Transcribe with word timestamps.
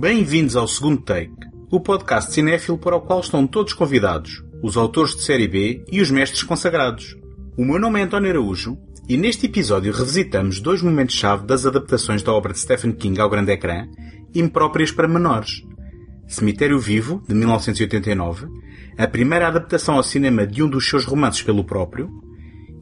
Bem-vindos 0.00 0.56
ao 0.56 0.66
segundo 0.66 1.02
take, 1.02 1.30
o 1.70 1.78
podcast 1.78 2.32
cinéfilo 2.32 2.78
para 2.78 2.96
o 2.96 3.02
qual 3.02 3.20
estão 3.20 3.46
todos 3.46 3.74
convidados, 3.74 4.42
os 4.62 4.74
autores 4.78 5.14
de 5.14 5.22
série 5.22 5.46
B 5.46 5.84
e 5.92 6.00
os 6.00 6.10
mestres 6.10 6.42
consagrados. 6.42 7.18
O 7.54 7.62
meu 7.62 7.78
nome 7.78 8.00
é 8.00 8.04
António 8.04 8.30
Araújo 8.30 8.78
e 9.06 9.18
neste 9.18 9.44
episódio 9.44 9.92
revisitamos 9.92 10.58
dois 10.58 10.80
momentos-chave 10.80 11.46
das 11.46 11.66
adaptações 11.66 12.22
da 12.22 12.32
obra 12.32 12.54
de 12.54 12.60
Stephen 12.60 12.92
King 12.92 13.20
ao 13.20 13.28
grande 13.28 13.52
ecrã, 13.52 13.86
impróprias 14.34 14.90
para 14.90 15.06
menores. 15.06 15.62
Cemitério 16.26 16.80
Vivo, 16.80 17.22
de 17.28 17.34
1989, 17.34 18.46
a 18.96 19.06
primeira 19.06 19.48
adaptação 19.48 19.96
ao 19.96 20.02
cinema 20.02 20.46
de 20.46 20.62
um 20.62 20.68
dos 20.70 20.88
seus 20.88 21.04
romances 21.04 21.42
pelo 21.42 21.62
próprio, 21.62 22.08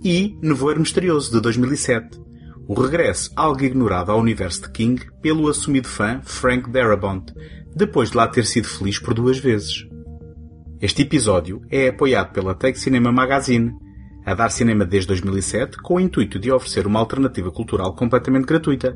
e 0.05 0.39
Nevoeiro 0.41 0.79
Misterioso, 0.79 1.33
de 1.33 1.41
2007, 1.41 2.28
o 2.69 2.75
regresso 2.75 3.33
algo 3.35 3.65
ignorado 3.65 4.13
ao 4.13 4.21
universo 4.21 4.63
de 4.63 4.71
King 4.71 5.03
pelo 5.23 5.49
assumido 5.49 5.89
fã 5.89 6.21
Frank 6.23 6.71
Darabont, 6.71 7.33
depois 7.75 8.11
de 8.11 8.17
lá 8.19 8.29
ter 8.29 8.45
sido 8.45 8.69
feliz 8.69 8.99
por 8.99 9.15
duas 9.15 9.39
vezes. 9.39 9.89
Este 10.79 11.01
episódio 11.03 11.62
é 11.71 11.89
apoiado 11.89 12.31
pela 12.33 12.55
Take 12.55 12.79
Cinema 12.79 13.11
Magazine, 13.11 13.73
a 14.25 14.35
dar 14.35 14.51
cinema 14.51 14.85
desde 14.85 15.09
2007 15.09 15.79
com 15.79 15.95
o 15.95 16.01
intuito 16.01 16.39
de 16.39 16.53
oferecer 16.53 16.87
uma 16.87 17.01
alternativa 17.01 17.51
cultural 17.51 17.97
completamente 17.97 18.45
gratuita. 18.45 18.95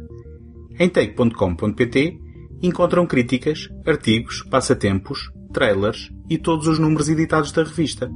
Em 0.79 0.89
take.com.pt 0.89 2.19
encontram 2.63 3.07
críticas, 3.07 3.71
artigos, 3.87 4.43
passatempos, 4.51 5.31
trailers 5.51 6.11
e 6.29 6.37
todos 6.37 6.67
os 6.67 6.79
números 6.79 7.09
editados 7.09 7.51
da 7.53 7.65
revista. 7.65 8.11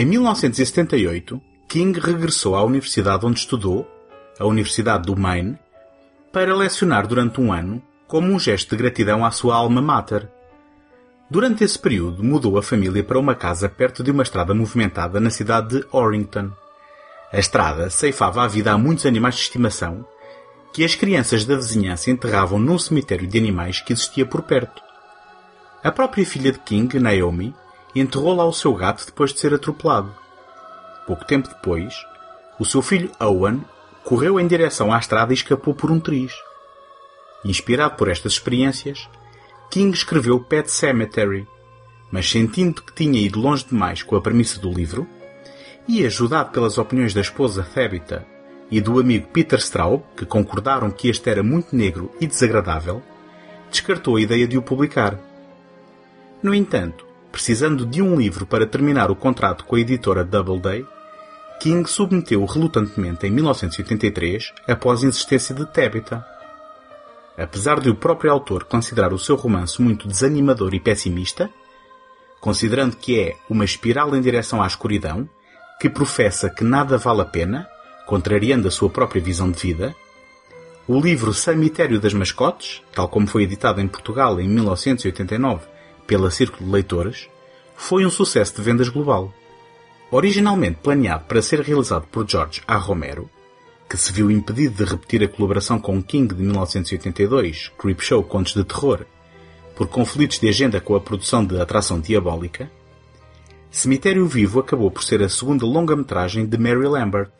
Em 0.00 0.06
1978, 0.06 1.38
King 1.68 2.00
regressou 2.00 2.56
à 2.56 2.64
universidade 2.64 3.26
onde 3.26 3.40
estudou, 3.40 3.86
a 4.38 4.46
Universidade 4.46 5.04
do 5.04 5.14
Maine, 5.14 5.58
para 6.32 6.56
lecionar 6.56 7.06
durante 7.06 7.38
um 7.38 7.52
ano 7.52 7.82
como 8.08 8.32
um 8.32 8.38
gesto 8.40 8.70
de 8.70 8.82
gratidão 8.82 9.26
à 9.26 9.30
sua 9.30 9.56
alma 9.56 9.82
mater. 9.82 10.26
Durante 11.28 11.64
esse 11.64 11.78
período, 11.78 12.24
mudou 12.24 12.56
a 12.56 12.62
família 12.62 13.04
para 13.04 13.18
uma 13.18 13.34
casa 13.34 13.68
perto 13.68 14.02
de 14.02 14.10
uma 14.10 14.22
estrada 14.22 14.54
movimentada 14.54 15.20
na 15.20 15.28
cidade 15.28 15.80
de 15.80 15.86
Orrington. 15.92 16.50
A 17.30 17.38
estrada 17.38 17.90
ceifava 17.90 18.42
a 18.42 18.48
vida 18.48 18.72
a 18.72 18.78
muitos 18.78 19.04
animais 19.04 19.34
de 19.34 19.42
estimação 19.42 20.02
que 20.72 20.82
as 20.82 20.94
crianças 20.94 21.44
da 21.44 21.56
vizinhança 21.56 22.10
enterravam 22.10 22.58
num 22.58 22.78
cemitério 22.78 23.26
de 23.26 23.36
animais 23.36 23.82
que 23.82 23.92
existia 23.92 24.24
por 24.24 24.40
perto. 24.40 24.80
A 25.84 25.92
própria 25.92 26.24
filha 26.24 26.52
de 26.52 26.58
King, 26.60 26.98
Naomi, 26.98 27.54
enterrou 27.94 28.34
lá 28.34 28.44
o 28.44 28.52
seu 28.52 28.74
gato 28.74 29.06
depois 29.06 29.32
de 29.32 29.40
ser 29.40 29.54
atropelado. 29.54 30.14
Pouco 31.06 31.24
tempo 31.24 31.48
depois, 31.48 31.94
o 32.58 32.64
seu 32.64 32.82
filho 32.82 33.10
Owen 33.18 33.64
correu 34.04 34.38
em 34.38 34.46
direção 34.46 34.92
à 34.92 34.98
estrada 34.98 35.32
e 35.32 35.34
escapou 35.34 35.74
por 35.74 35.90
um 35.90 35.98
triz. 35.98 36.32
Inspirado 37.44 37.96
por 37.96 38.08
estas 38.08 38.34
experiências, 38.34 39.08
King 39.70 39.96
escreveu 39.96 40.38
Pet 40.40 40.70
Cemetery, 40.70 41.46
mas 42.10 42.28
sentindo 42.28 42.82
que 42.82 42.92
tinha 42.92 43.20
ido 43.20 43.40
longe 43.40 43.64
demais 43.64 44.02
com 44.02 44.16
a 44.16 44.20
premissa 44.20 44.60
do 44.60 44.70
livro, 44.70 45.06
e 45.88 46.04
ajudado 46.04 46.50
pelas 46.50 46.78
opiniões 46.78 47.14
da 47.14 47.20
esposa 47.20 47.66
Thabita 47.74 48.26
e 48.70 48.80
do 48.80 49.00
amigo 49.00 49.28
Peter 49.28 49.58
Straub, 49.58 50.02
que 50.16 50.24
concordaram 50.24 50.90
que 50.90 51.08
este 51.08 51.28
era 51.28 51.42
muito 51.42 51.74
negro 51.74 52.10
e 52.20 52.26
desagradável, 52.26 53.02
descartou 53.70 54.16
a 54.16 54.20
ideia 54.20 54.46
de 54.46 54.56
o 54.56 54.62
publicar. 54.62 55.18
No 56.42 56.54
entanto, 56.54 57.06
precisando 57.30 57.86
de 57.86 58.02
um 58.02 58.16
livro 58.16 58.44
para 58.44 58.66
terminar 58.66 59.10
o 59.10 59.16
contrato 59.16 59.64
com 59.64 59.76
a 59.76 59.80
editora 59.80 60.24
Doubleday, 60.24 60.84
King 61.60 61.88
submeteu-o 61.88 62.46
relutantemente 62.46 63.26
em 63.26 63.30
1983 63.30 64.52
após 64.66 65.04
a 65.04 65.06
insistência 65.06 65.54
de 65.54 65.66
Tabitha. 65.66 66.24
Apesar 67.36 67.80
de 67.80 67.90
o 67.90 67.94
próprio 67.94 68.32
autor 68.32 68.64
considerar 68.64 69.12
o 69.12 69.18
seu 69.18 69.36
romance 69.36 69.80
muito 69.80 70.08
desanimador 70.08 70.74
e 70.74 70.80
pessimista, 70.80 71.50
considerando 72.40 72.96
que 72.96 73.20
é 73.20 73.36
uma 73.48 73.64
espiral 73.64 74.14
em 74.16 74.20
direção 74.20 74.62
à 74.62 74.66
escuridão, 74.66 75.28
que 75.78 75.88
professa 75.88 76.50
que 76.50 76.64
nada 76.64 76.98
vale 76.98 77.20
a 77.22 77.26
pena, 77.26 77.68
contrariando 78.06 78.68
a 78.68 78.70
sua 78.70 78.90
própria 78.90 79.22
visão 79.22 79.50
de 79.50 79.60
vida, 79.60 79.94
o 80.88 80.98
livro 80.98 81.32
Cemitério 81.32 82.00
das 82.00 82.12
Mascotes, 82.12 82.82
tal 82.92 83.08
como 83.08 83.26
foi 83.26 83.44
editado 83.44 83.80
em 83.80 83.86
Portugal 83.86 84.40
em 84.40 84.48
1989 84.48 85.79
pela 86.10 86.28
Círculo 86.28 86.66
de 86.66 86.72
Leitores, 86.72 87.28
foi 87.76 88.04
um 88.04 88.10
sucesso 88.10 88.56
de 88.56 88.62
vendas 88.62 88.88
global. 88.88 89.32
Originalmente 90.10 90.80
planeado 90.82 91.24
para 91.26 91.40
ser 91.40 91.60
realizado 91.60 92.04
por 92.10 92.28
George 92.28 92.60
A. 92.66 92.76
Romero, 92.76 93.30
que 93.88 93.96
se 93.96 94.12
viu 94.12 94.28
impedido 94.28 94.84
de 94.84 94.90
repetir 94.90 95.22
a 95.22 95.28
colaboração 95.28 95.78
com 95.78 96.02
King 96.02 96.34
de 96.34 96.42
1982, 96.42 97.70
Creepshow 97.78 98.24
Contos 98.24 98.54
de 98.54 98.64
Terror, 98.64 99.06
por 99.76 99.86
conflitos 99.86 100.40
de 100.40 100.48
agenda 100.48 100.80
com 100.80 100.96
a 100.96 101.00
produção 101.00 101.44
de 101.44 101.60
Atração 101.60 102.00
Diabólica, 102.00 102.68
Cemitério 103.70 104.26
Vivo 104.26 104.58
acabou 104.58 104.90
por 104.90 105.04
ser 105.04 105.22
a 105.22 105.28
segunda 105.28 105.64
longa-metragem 105.64 106.44
de 106.44 106.58
Mary 106.58 106.88
Lambert, 106.88 107.30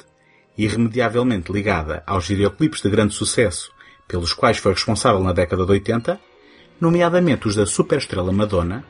irremediavelmente 0.57 1.51
ligada 1.51 2.05
aos 2.07 2.29
videoclipes 2.29 2.81
de 2.81 2.89
grande 2.89 3.15
sucesso 3.15 3.73
pelos 4.07 4.33
quais 4.33 4.59
foi 4.59 4.75
responsável 4.75 5.21
na 5.21 5.33
década 5.33 5.67
de 5.67 5.73
80, 5.73 6.21
nomeadamente 6.81 7.47
os 7.47 7.55
da 7.55 7.67
superestrela 7.67 8.33
Madonna, 8.33 8.85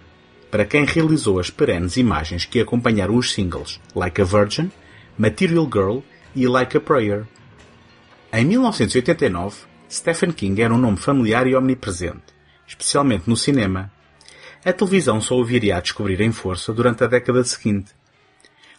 para 0.50 0.64
quem 0.64 0.84
realizou 0.84 1.38
as 1.38 1.50
perenes 1.50 1.96
imagens 1.96 2.44
que 2.44 2.60
acompanharam 2.60 3.16
os 3.16 3.32
singles 3.32 3.80
Like 3.94 4.20
a 4.20 4.24
Virgin, 4.24 4.70
Material 5.18 5.64
Girl 5.64 5.98
e 6.34 6.46
Like 6.46 6.76
a 6.76 6.80
Prayer. 6.80 7.26
Em 8.32 8.44
1989, 8.44 9.56
Stephen 9.90 10.32
King 10.32 10.62
era 10.62 10.72
um 10.72 10.78
nome 10.78 10.96
familiar 10.96 11.46
e 11.46 11.54
omnipresente, 11.54 12.22
especialmente 12.66 13.28
no 13.28 13.36
cinema. 13.36 13.90
A 14.64 14.72
televisão 14.72 15.20
só 15.20 15.36
o 15.36 15.44
viria 15.44 15.76
a 15.76 15.80
descobrir 15.80 16.20
em 16.20 16.30
força 16.30 16.72
durante 16.72 17.02
a 17.02 17.06
década 17.06 17.42
seguinte. 17.42 17.92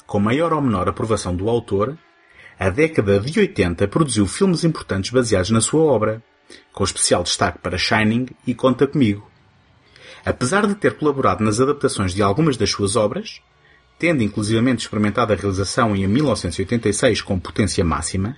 Com 0.06 0.20
maior 0.20 0.54
ou 0.54 0.62
menor 0.62 0.88
aprovação 0.88 1.36
do 1.36 1.50
autor, 1.50 1.98
a 2.60 2.70
década 2.70 3.20
de 3.20 3.40
80 3.40 3.88
produziu 3.88 4.28
filmes 4.28 4.64
importantes 4.64 5.10
baseados 5.10 5.50
na 5.50 5.60
sua 5.60 5.84
obra, 5.84 6.22
com 6.72 6.84
especial 6.84 7.24
destaque 7.24 7.60
para 7.60 7.78
Shining 7.78 8.28
e 8.46 8.54
Conta 8.54 8.88
Comigo. 8.88 9.30
Apesar 10.26 10.68
de 10.68 10.76
ter 10.76 10.98
colaborado 10.98 11.44
nas 11.44 11.60
adaptações 11.60 12.14
de 12.14 12.22
algumas 12.22 12.58
das 12.58 12.70
suas 12.70 12.96
obras, 12.96 13.42
tendo 13.98 14.24
inclusivamente 14.24 14.84
experimentado 14.84 15.34
a 15.34 15.36
realização 15.36 15.96
em 15.96 16.08
1986 16.08 17.22
com 17.22 17.40
potência 17.40 17.84
máxima, 17.84 18.38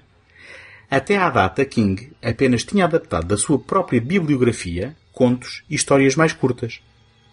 até 0.90 1.18
à 1.18 1.30
data 1.30 1.66
King 1.66 2.12
apenas 2.22 2.64
tinha 2.64 2.86
adaptado 2.86 3.26
da 3.26 3.38
sua 3.38 3.58
própria 3.58 4.00
bibliografia 4.00 4.96
contos 5.12 5.64
e 5.70 5.76
histórias 5.76 6.16
mais 6.16 6.34
curtas. 6.34 6.82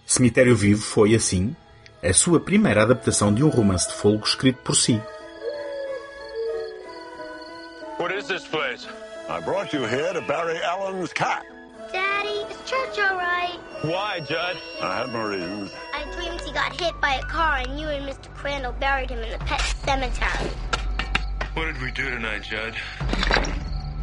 Cemitério 0.07 0.55
Vivo 0.55 0.83
foi, 0.83 1.15
assim, 1.15 1.55
a 2.03 2.13
sua 2.13 2.41
primeira 2.41 2.83
adaptação 2.83 3.33
de 3.33 3.43
um 3.43 3.49
romance 3.49 3.89
de 3.89 3.95
folgo 3.95 4.25
escrito 4.25 4.59
por 4.63 4.77
si. 4.77 5.01
What 7.99 8.17
is 8.17 8.27
this 8.27 8.47
place? 8.47 8.89
I 9.31 9.39
brought 9.39 9.73
you 9.73 9.85
here 9.85 10.13
to 10.13 10.21
bury 10.23 10.61
Alan's 10.61 11.13
cat. 11.13 11.47
Daddy, 11.93 12.53
is 12.53 12.69
church 12.69 12.99
all 12.99 13.17
right? 13.17 13.61
Why, 13.83 14.19
Judd? 14.19 14.57
I 14.83 14.99
had 14.99 15.13
my 15.13 15.23
reasons. 15.23 15.71
I 15.95 16.03
dreamed 16.17 16.41
he 16.41 16.53
got 16.53 16.79
hit 16.81 17.01
by 17.01 17.15
a 17.15 17.23
car 17.23 17.59
and 17.59 17.79
you 17.79 17.87
and 17.91 18.05
Mr. 18.05 18.35
Crandall 18.35 18.73
buried 18.73 19.11
him 19.11 19.21
in 19.21 19.31
the 19.31 19.39
pet 19.45 19.61
cemetery. 19.61 20.51
What 21.55 21.67
did 21.67 21.81
we 21.81 21.93
do 21.93 22.11
tonight, 22.11 22.43
Judd? 22.43 22.75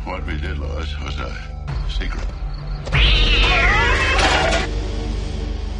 What 0.05 0.25
we 0.25 0.37
did, 0.39 0.59
Lois, 0.59 0.97
was 1.03 1.19
a 1.19 1.35
secret. 1.89 2.25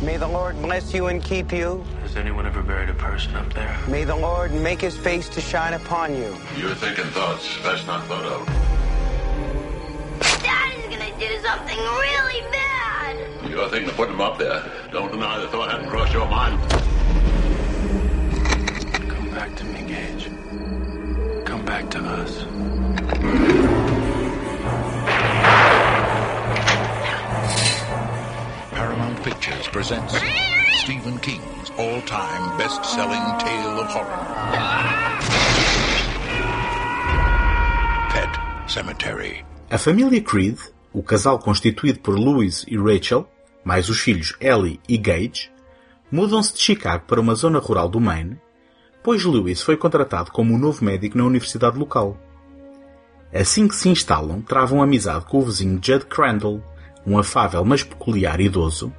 May 0.04 0.18
the 0.18 0.28
Lord 0.28 0.62
bless 0.62 0.94
you 0.94 1.08
and 1.08 1.24
keep 1.24 1.54
you. 1.54 1.86
Has 2.02 2.18
anyone 2.18 2.46
ever 2.46 2.62
buried 2.62 2.90
a 2.90 2.94
person 2.96 3.34
up 3.38 3.54
there? 3.54 3.80
May 3.88 4.04
the 4.04 4.18
Lord 4.18 4.52
make 4.52 4.82
his 4.82 4.98
face 4.98 5.30
to 5.30 5.40
shine 5.40 5.74
upon 5.74 6.16
you. 6.16 6.36
You're 6.58 6.76
thinking 6.76 7.06
thoughts 7.06 7.58
best 7.64 7.88
not 7.88 8.06
thought 8.08 8.26
of. 8.26 8.67
Something 11.78 12.00
really 12.00 12.42
bad. 12.52 13.50
You're 13.50 13.70
thinking 13.70 13.90
of 13.90 13.96
putting 13.96 14.16
him 14.16 14.22
up 14.22 14.38
there. 14.38 14.64
Don't 14.92 15.12
deny 15.12 15.40
the 15.40 15.48
thought 15.48 15.72
hadn't 15.72 15.90
crossed 15.90 16.14
your 16.14 16.28
mind. 16.28 16.60
Come 19.10 19.30
back 19.32 19.56
to 19.56 19.64
me, 19.66 19.84
Gage. 19.84 20.26
Come 21.46 21.66
back 21.66 21.90
to 21.92 22.00
us. 22.00 22.44
Paramount 28.72 29.24
Pictures 29.24 29.68
presents 29.68 30.16
Stephen 30.82 31.18
King's 31.20 31.70
all-time 31.78 32.58
best-selling 32.58 33.40
tale 33.40 33.80
of 33.80 33.88
horror. 33.88 34.26
Pet 38.10 38.70
Cemetery. 38.70 39.44
A 39.70 39.78
familiar 39.78 40.22
Creed, 40.22 40.58
o 40.98 41.04
casal 41.04 41.38
constituído 41.38 42.00
por 42.00 42.18
Louis 42.18 42.66
e 42.68 42.76
Rachel, 42.76 43.30
mais 43.64 43.88
os 43.88 44.00
filhos 44.00 44.36
Ellie 44.42 44.80
e 44.90 44.98
Gage, 44.98 45.52
mudam-se 46.12 46.56
de 46.56 46.60
Chicago 46.60 47.04
para 47.06 47.22
uma 47.22 47.36
zona 47.36 47.60
rural 47.60 47.88
do 47.88 48.02
Maine, 48.02 48.42
pois 49.04 49.24
Lewis 49.24 49.62
foi 49.62 49.78
contratado 49.78 50.32
como 50.32 50.58
novo 50.58 50.84
médico 50.84 51.16
na 51.16 51.24
universidade 51.24 51.78
local. 51.78 52.18
Assim 53.32 53.68
que 53.68 53.76
se 53.76 53.90
instalam, 53.90 54.42
travam 54.42 54.82
amizade 54.82 55.26
com 55.26 55.38
o 55.38 55.46
vizinho 55.46 55.80
Judd 55.80 56.08
Crandall, 56.08 56.64
um 57.06 57.20
afável 57.20 57.64
mas 57.64 57.84
peculiar 57.84 58.42
idoso, 58.42 58.92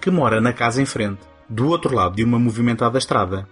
que 0.00 0.10
mora 0.10 0.40
na 0.40 0.54
casa 0.54 0.80
em 0.80 0.86
frente, 0.86 1.20
do 1.50 1.68
outro 1.68 1.94
lado 1.94 2.16
de 2.16 2.24
uma 2.24 2.38
movimentada 2.38 2.96
estrada. 2.96 3.46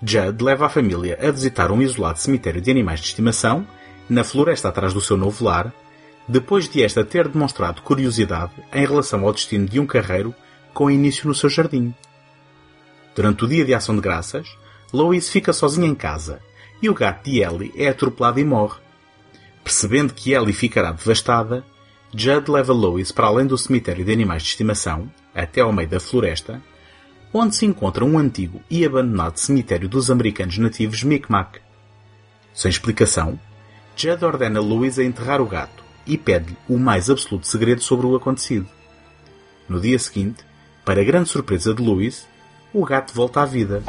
Judd 0.00 0.40
leva 0.40 0.66
a 0.66 0.68
família 0.68 1.18
a 1.20 1.32
visitar 1.32 1.72
um 1.72 1.82
isolado 1.82 2.20
cemitério 2.20 2.60
de 2.60 2.70
animais 2.70 3.00
de 3.00 3.06
estimação, 3.06 3.66
na 4.08 4.22
floresta 4.22 4.68
atrás 4.68 4.94
do 4.94 5.00
seu 5.00 5.16
novo 5.16 5.44
lar, 5.44 5.74
depois 6.28 6.68
de 6.68 6.82
esta 6.82 7.04
ter 7.04 7.28
demonstrado 7.28 7.82
curiosidade 7.82 8.52
em 8.72 8.86
relação 8.86 9.24
ao 9.24 9.32
destino 9.32 9.66
de 9.66 9.80
um 9.80 9.86
carreiro 9.86 10.34
com 10.72 10.90
início 10.90 11.26
no 11.26 11.34
seu 11.34 11.50
jardim. 11.50 11.94
Durante 13.14 13.44
o 13.44 13.48
dia 13.48 13.64
de 13.64 13.74
ação 13.74 13.94
de 13.94 14.00
graças, 14.00 14.48
Lois 14.92 15.28
fica 15.28 15.52
sozinha 15.52 15.86
em 15.86 15.94
casa 15.94 16.40
e 16.80 16.88
o 16.88 16.94
gato 16.94 17.24
de 17.24 17.42
Ellie 17.42 17.72
é 17.76 17.88
atropelado 17.88 18.40
e 18.40 18.44
morre. 18.44 18.80
Percebendo 19.62 20.14
que 20.14 20.32
Ellie 20.32 20.52
ficará 20.52 20.92
devastada, 20.92 21.64
Judd 22.14 22.50
leva 22.50 22.72
Lois 22.72 23.12
para 23.12 23.26
além 23.26 23.46
do 23.46 23.56
cemitério 23.58 24.04
de 24.04 24.12
animais 24.12 24.42
de 24.42 24.50
estimação, 24.50 25.10
até 25.34 25.60
ao 25.60 25.72
meio 25.72 25.88
da 25.88 26.00
floresta, 26.00 26.62
onde 27.32 27.56
se 27.56 27.64
encontra 27.64 28.04
um 28.04 28.18
antigo 28.18 28.60
e 28.70 28.84
abandonado 28.84 29.38
cemitério 29.38 29.88
dos 29.88 30.10
americanos 30.10 30.58
nativos 30.58 31.02
Micmac. 31.02 31.60
Sem 32.52 32.70
explicação, 32.70 33.40
Judd 33.96 34.24
ordena 34.24 34.60
Louis 34.60 34.98
a 34.98 35.04
enterrar 35.04 35.40
o 35.40 35.46
gato 35.46 35.81
e 36.06 36.16
pede-lhe 36.18 36.56
o 36.68 36.78
mais 36.78 37.08
absoluto 37.10 37.46
segredo 37.46 37.82
sobre 37.82 38.06
o 38.06 38.16
acontecido. 38.16 38.66
No 39.68 39.80
dia 39.80 39.98
seguinte, 39.98 40.44
para 40.84 41.04
grande 41.04 41.28
surpresa 41.28 41.72
de 41.72 41.82
Louis, 41.82 42.26
o 42.72 42.84
gato 42.84 43.14
volta 43.14 43.42
à 43.42 43.44
vida. 43.44 43.82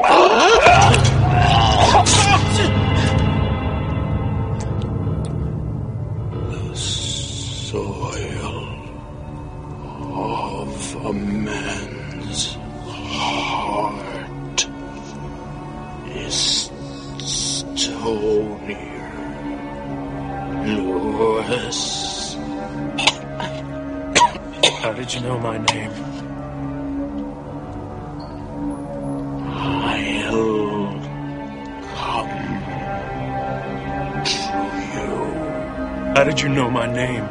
Did 36.23 36.39
you 36.39 36.49
know 36.49 36.71
my 36.71 36.87
name? 36.87 37.27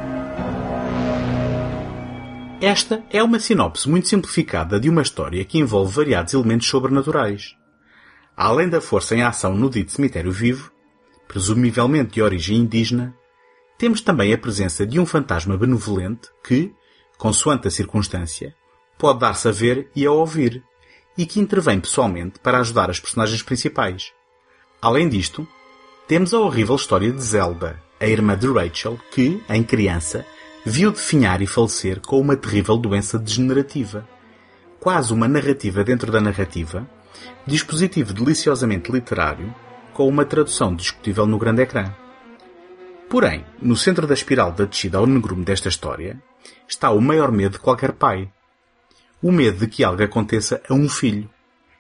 Esta 2.61 3.03
é 3.11 3.23
uma 3.23 3.41
sinopse 3.41 3.89
muito 3.89 4.07
simplificada 4.07 4.79
de 4.79 4.91
uma 4.91 5.01
história 5.01 5.43
que 5.47 5.59
envolve 5.59 5.95
variados 5.95 6.35
elementos 6.35 6.69
sobrenaturais. 6.69 7.57
Além 8.37 8.69
da 8.69 8.83
força 8.83 9.15
em 9.15 9.23
ação 9.23 9.55
no 9.55 9.71
dito 9.71 9.93
cemitério 9.93 10.31
vivo, 10.31 10.71
presumivelmente 11.27 12.13
de 12.13 12.23
origem 12.23 12.59
indígena, 12.59 13.17
temos 13.79 14.03
também 14.03 14.31
a 14.31 14.37
presença 14.37 14.87
de 14.87 15.01
um 15.01 15.07
fantasma 15.07 15.57
benevolente 15.57 16.29
que, 16.45 16.71
consoante 17.17 17.69
a 17.69 17.71
circunstância, 17.71 18.55
pode 18.99 19.21
dar-se 19.21 19.49
a 19.49 19.53
ver 19.53 19.91
e 19.97 20.05
a 20.05 20.13
ouvir, 20.13 20.63
e 21.17 21.25
que 21.25 21.41
intervém 21.41 21.81
pessoalmente 21.81 22.39
para 22.41 22.59
ajudar 22.59 22.91
as 22.91 23.01
personagens 23.01 23.43
principais. 23.43 24.13
Além 24.83 25.09
disto, 25.09 25.49
temos 26.07 26.35
a 26.35 26.41
horrível 26.41 26.77
história 26.77 27.11
de 27.11 27.23
Zelda, 27.23 27.81
a 28.03 28.07
irmã 28.07 28.37
de 28.37 28.49
Rachel, 28.49 28.99
que, 29.13 29.41
em 29.49 29.63
criança, 29.63 30.27
viu 30.67 30.91
definhar 30.91 31.41
e 31.41 31.47
falecer 31.47 32.01
com 32.01 32.21
uma 32.21 32.37
terrível 32.37 32.77
doença 32.77 33.17
degenerativa. 33.17 34.07
Quase 34.81 35.15
uma 35.15 35.29
narrativa 35.29 35.85
dentro 35.85 36.11
da 36.11 36.21
narrativa, 36.21 36.85
dispositivo 37.47 38.13
deliciosamente 38.13 38.91
literário, 38.91 39.55
com 39.95 40.09
uma 40.09 40.25
tradução 40.25 40.75
discutível 40.75 41.27
no 41.27 41.39
grande 41.39 41.63
ecrã. 41.63 41.95
Porém, 43.09 43.45
no 43.61 43.77
centro 43.77 44.05
da 44.05 44.15
espiral 44.15 44.51
da 44.51 44.65
descida 44.65 44.99
ao 44.99 45.07
negrume 45.07 45.45
desta 45.45 45.69
história, 45.69 46.21
está 46.67 46.91
o 46.91 47.01
maior 47.01 47.31
medo 47.31 47.53
de 47.53 47.59
qualquer 47.61 47.93
pai. 47.93 48.29
O 49.23 49.31
medo 49.31 49.59
de 49.59 49.69
que 49.69 49.85
algo 49.85 50.03
aconteça 50.03 50.61
a 50.69 50.75
um 50.75 50.89
filho. 50.89 51.31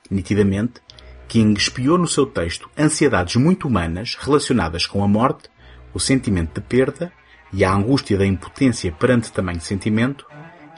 Nitidamente, 0.08 0.74
King 1.26 1.58
espiou 1.58 1.98
no 1.98 2.06
seu 2.06 2.26
texto 2.26 2.70
ansiedades 2.78 3.34
muito 3.36 3.66
humanas 3.66 4.16
relacionadas 4.20 4.86
com 4.86 5.02
a 5.02 5.08
morte, 5.08 5.50
o 5.94 6.00
sentimento 6.00 6.60
de 6.60 6.66
perda 6.66 7.12
e 7.52 7.64
a 7.64 7.72
angústia 7.72 8.16
da 8.16 8.26
impotência 8.26 8.90
perante 8.92 9.32
tamanho 9.32 9.60
sentimento 9.60 10.26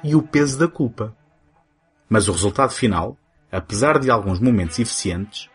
e 0.03 0.15
o 0.15 0.23
peso 0.23 0.59
da 0.59 0.69
culpa. 0.69 1.17
Mas 2.09 2.29
o 2.29 2.33
resultado 2.33 2.73
final, 2.73 3.17
apesar 3.51 3.99
de 3.99 4.11
alguns 4.11 4.41
momentos 4.41 4.79
eficientes, 4.79 5.49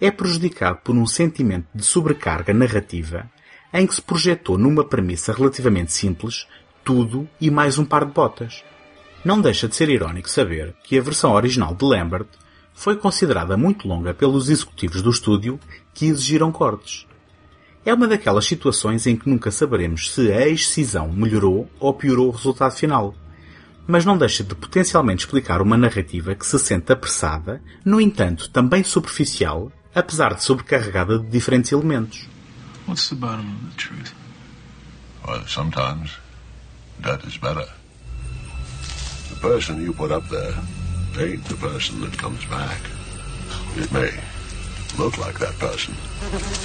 é 0.00 0.10
prejudicado 0.10 0.78
por 0.84 0.94
um 0.94 1.06
sentimento 1.06 1.68
de 1.74 1.84
sobrecarga 1.84 2.52
narrativa 2.52 3.30
em 3.72 3.86
que 3.86 3.94
se 3.94 4.02
projetou 4.02 4.58
numa 4.58 4.84
premissa 4.84 5.32
relativamente 5.32 5.92
simples 5.92 6.46
tudo 6.84 7.28
e 7.40 7.50
mais 7.50 7.78
um 7.78 7.84
par 7.84 8.04
de 8.04 8.12
botas. 8.12 8.62
Não 9.24 9.40
deixa 9.40 9.66
de 9.66 9.74
ser 9.74 9.88
irónico 9.88 10.28
saber 10.28 10.74
que 10.84 10.98
a 10.98 11.02
versão 11.02 11.32
original 11.32 11.74
de 11.74 11.84
Lambert 11.84 12.28
foi 12.74 12.96
considerada 12.96 13.56
muito 13.56 13.88
longa 13.88 14.12
pelos 14.12 14.50
executivos 14.50 15.00
do 15.00 15.10
estúdio 15.10 15.58
que 15.94 16.06
exigiram 16.06 16.52
cortes. 16.52 17.06
É 17.86 17.92
uma 17.92 18.08
daquelas 18.08 18.46
situações 18.46 19.06
em 19.06 19.14
que 19.14 19.28
nunca 19.28 19.50
saberemos 19.50 20.12
se 20.12 20.32
a 20.32 20.48
excisão 20.48 21.12
melhorou 21.12 21.68
ou 21.78 21.92
piorou 21.92 22.28
o 22.28 22.30
resultado 22.30 22.72
final, 22.72 23.14
mas 23.86 24.06
não 24.06 24.16
deixa 24.16 24.42
de 24.42 24.54
potencialmente 24.54 25.26
explicar 25.26 25.60
uma 25.60 25.76
narrativa 25.76 26.34
que 26.34 26.46
se 26.46 26.58
sente 26.58 26.90
apressada, 26.90 27.62
no 27.84 28.00
entanto 28.00 28.48
também 28.48 28.82
superficial, 28.82 29.70
apesar 29.94 30.34
de 30.34 30.42
sobrecarregada 30.42 31.18
de 31.18 31.28
diferentes 31.28 31.72
elementos. 31.72 32.26
What's 32.88 33.08
the 33.10 33.16
bottom 33.16 33.46
of 33.46 33.70
the 33.70 33.76
truth? 33.76 34.12
Well, 35.26 35.46
sometimes 35.46 36.12
that 37.02 37.26
is 37.26 37.36
better. 37.36 37.68
The 39.30 39.40
person 39.40 39.82
you 39.82 39.92
put 39.92 40.10
up 40.10 40.26
there 40.30 40.54
ain't 41.18 41.44
the 41.48 41.56
person 41.56 42.00
that 42.00 42.16
comes 42.16 42.44
back. 42.46 42.80
It 43.76 43.92
may 43.92 44.12
look 44.98 45.18
like 45.18 45.38
that 45.38 45.58
person, 45.58 45.94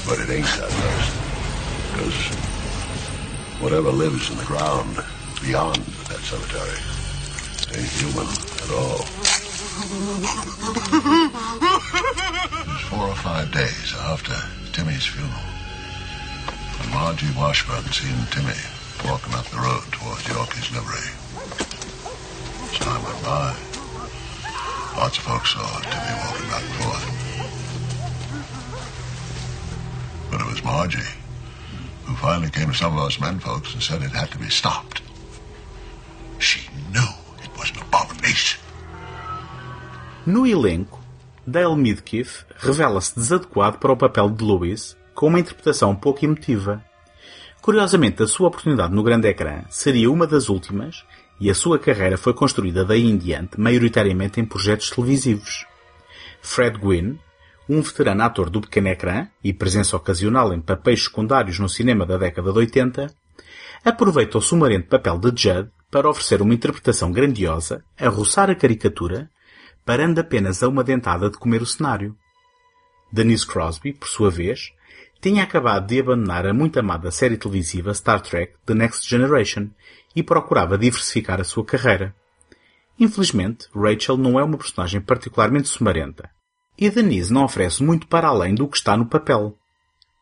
but 0.07 0.19
it 0.19 0.29
ain't 0.29 0.45
that 0.45 0.69
person. 0.69 1.17
Because 1.91 2.13
whatever 3.61 3.91
lives 3.91 4.29
in 4.29 4.37
the 4.37 4.45
ground 4.45 4.99
beyond 5.41 5.77
that 6.07 6.21
cemetery 6.21 6.77
ain't 7.73 7.89
human 7.97 8.27
at 8.27 8.69
all. 8.69 9.01
It 11.41 12.67
was 12.67 12.81
four 12.89 13.07
or 13.07 13.15
five 13.15 13.51
days 13.51 13.93
after 13.97 14.35
Timmy's 14.73 15.05
funeral. 15.05 15.49
And 16.81 16.91
Margie 16.93 17.31
Washburn 17.35 17.83
seen 17.91 18.15
Timmy 18.29 18.53
walking 19.05 19.33
up 19.33 19.45
the 19.47 19.57
road 19.57 19.83
towards 19.91 20.27
Yorkie's 20.27 20.71
livery. 20.71 21.09
As 22.69 22.77
time 22.79 23.03
went 23.03 23.23
by, 23.23 23.55
lots 24.97 25.17
of 25.17 25.23
folks 25.23 25.51
saw 25.51 25.79
Timmy 25.89 26.13
walking 26.23 26.47
back 26.47 26.63
and 26.63 26.75
forth. 26.83 27.18
Was 30.49 30.63
Margie 30.63 31.19
who 32.09 32.15
finally 32.15 32.49
came 32.49 32.67
to 32.71 32.73
some 32.73 32.97
of 32.97 33.05
us 33.05 33.19
men 33.19 33.39
folks 33.39 33.73
and 33.73 33.83
said 33.83 34.01
it 34.01 34.11
had 34.11 34.31
to 34.31 34.39
be 34.39 34.49
stopped. 34.49 35.03
She 36.39 36.67
knew 36.91 37.11
it 37.43 37.51
was 37.57 37.69
an 37.69 37.81
abomination. 37.83 38.59
No 40.25 40.45
elenco, 40.45 40.99
Dale 41.45 41.75
Midkiff 41.75 42.45
revela-se 42.57 43.15
desadequado 43.15 43.77
para 43.77 43.91
o 43.91 43.97
papel 43.97 44.29
de 44.29 44.43
Louis, 44.43 44.97
com 45.13 45.27
uma 45.27 45.39
interpretação 45.39 45.95
pouco 45.95 46.25
emotiva. 46.25 46.83
Curiosamente, 47.61 48.23
a 48.23 48.27
sua 48.27 48.47
oportunidade 48.47 48.93
no 48.93 49.03
grande 49.03 49.27
ecrã 49.27 49.63
seria 49.69 50.11
uma 50.11 50.25
das 50.25 50.49
últimas 50.49 51.03
e 51.39 51.49
a 51.49 51.55
sua 51.55 51.77
carreira 51.77 52.17
foi 52.17 52.33
construída 52.33 52.83
daí 52.83 53.05
em 53.05 53.17
diante 53.17 53.59
maioritariamente 53.59 54.39
em 54.39 54.45
projetos 54.45 54.89
televisivos. 54.89 55.65
Fred 56.41 56.79
Gwynne, 56.79 57.19
um 57.69 57.81
veterano 57.81 58.23
ator 58.23 58.49
do 58.49 58.61
pequeno 58.61 58.87
ecrã 58.87 59.27
e 59.43 59.53
presença 59.53 59.95
ocasional 59.95 60.51
em 60.51 60.59
papéis 60.59 61.03
secundários 61.03 61.59
no 61.59 61.69
cinema 61.69 62.03
da 62.03 62.17
década 62.17 62.51
de 62.51 62.57
80, 62.57 63.13
aproveita 63.85 64.39
o 64.39 64.41
sumarento 64.41 64.87
papel 64.87 65.19
de 65.19 65.43
Judd 65.43 65.69
para 65.91 66.09
oferecer 66.09 66.41
uma 66.41 66.53
interpretação 66.53 67.11
grandiosa, 67.11 67.83
a 67.95 68.09
roçar 68.09 68.49
a 68.49 68.55
caricatura, 68.55 69.29
parando 69.85 70.19
apenas 70.19 70.63
a 70.63 70.67
uma 70.67 70.83
dentada 70.83 71.29
de 71.29 71.37
comer 71.37 71.61
o 71.61 71.65
cenário. 71.65 72.15
Denise 73.13 73.45
Crosby, 73.45 73.93
por 73.93 74.07
sua 74.07 74.31
vez, 74.31 74.71
tinha 75.21 75.43
acabado 75.43 75.85
de 75.85 75.99
abandonar 75.99 76.47
a 76.47 76.53
muito 76.53 76.79
amada 76.79 77.11
série 77.11 77.37
televisiva 77.37 77.93
Star 77.93 78.21
Trek 78.21 78.53
The 78.65 78.73
Next 78.73 79.07
Generation 79.07 79.67
e 80.15 80.23
procurava 80.23 80.75
diversificar 80.75 81.39
a 81.39 81.43
sua 81.43 81.63
carreira. 81.63 82.15
Infelizmente, 82.99 83.67
Rachel 83.75 84.17
não 84.17 84.39
é 84.39 84.43
uma 84.43 84.57
personagem 84.57 85.01
particularmente 85.01 85.67
sumarenta. 85.67 86.29
E 86.79 86.89
Denise 86.89 87.33
não 87.33 87.43
oferece 87.43 87.83
muito 87.83 88.07
para 88.07 88.29
além 88.29 88.55
do 88.55 88.65
que 88.65 88.77
está 88.77 88.95
no 88.95 89.05
papel. 89.05 89.53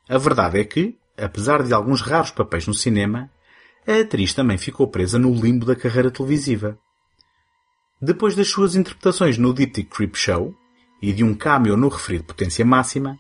A 0.10 0.18
verdade 0.18 0.60
é 0.60 0.64
que, 0.64 0.98
apesar 1.16 1.62
de 1.62 1.72
alguns 1.72 2.02
raros 2.02 2.32
papéis 2.32 2.66
no 2.66 2.74
cinema, 2.74 3.30
a 3.88 4.00
atriz 4.00 4.34
também 4.34 4.58
ficou 4.58 4.88
presa 4.88 5.20
no 5.20 5.32
limbo 5.32 5.68
da 5.68 5.76
carreira 5.76 6.10
televisiva. 6.10 6.76
Depois 8.02 8.36
das 8.36 8.48
suas 8.48 8.76
interpretações 8.76 9.38
no 9.38 9.54
Diptych 9.54 9.88
Creep 9.88 10.16
Show 10.16 10.56
e 11.00 11.14
de 11.14 11.24
um 11.24 11.36
cameo 11.36 11.78
no 11.78 11.90
referido 11.90 12.24
Potência 12.24 12.66
Máxima, 12.66 13.20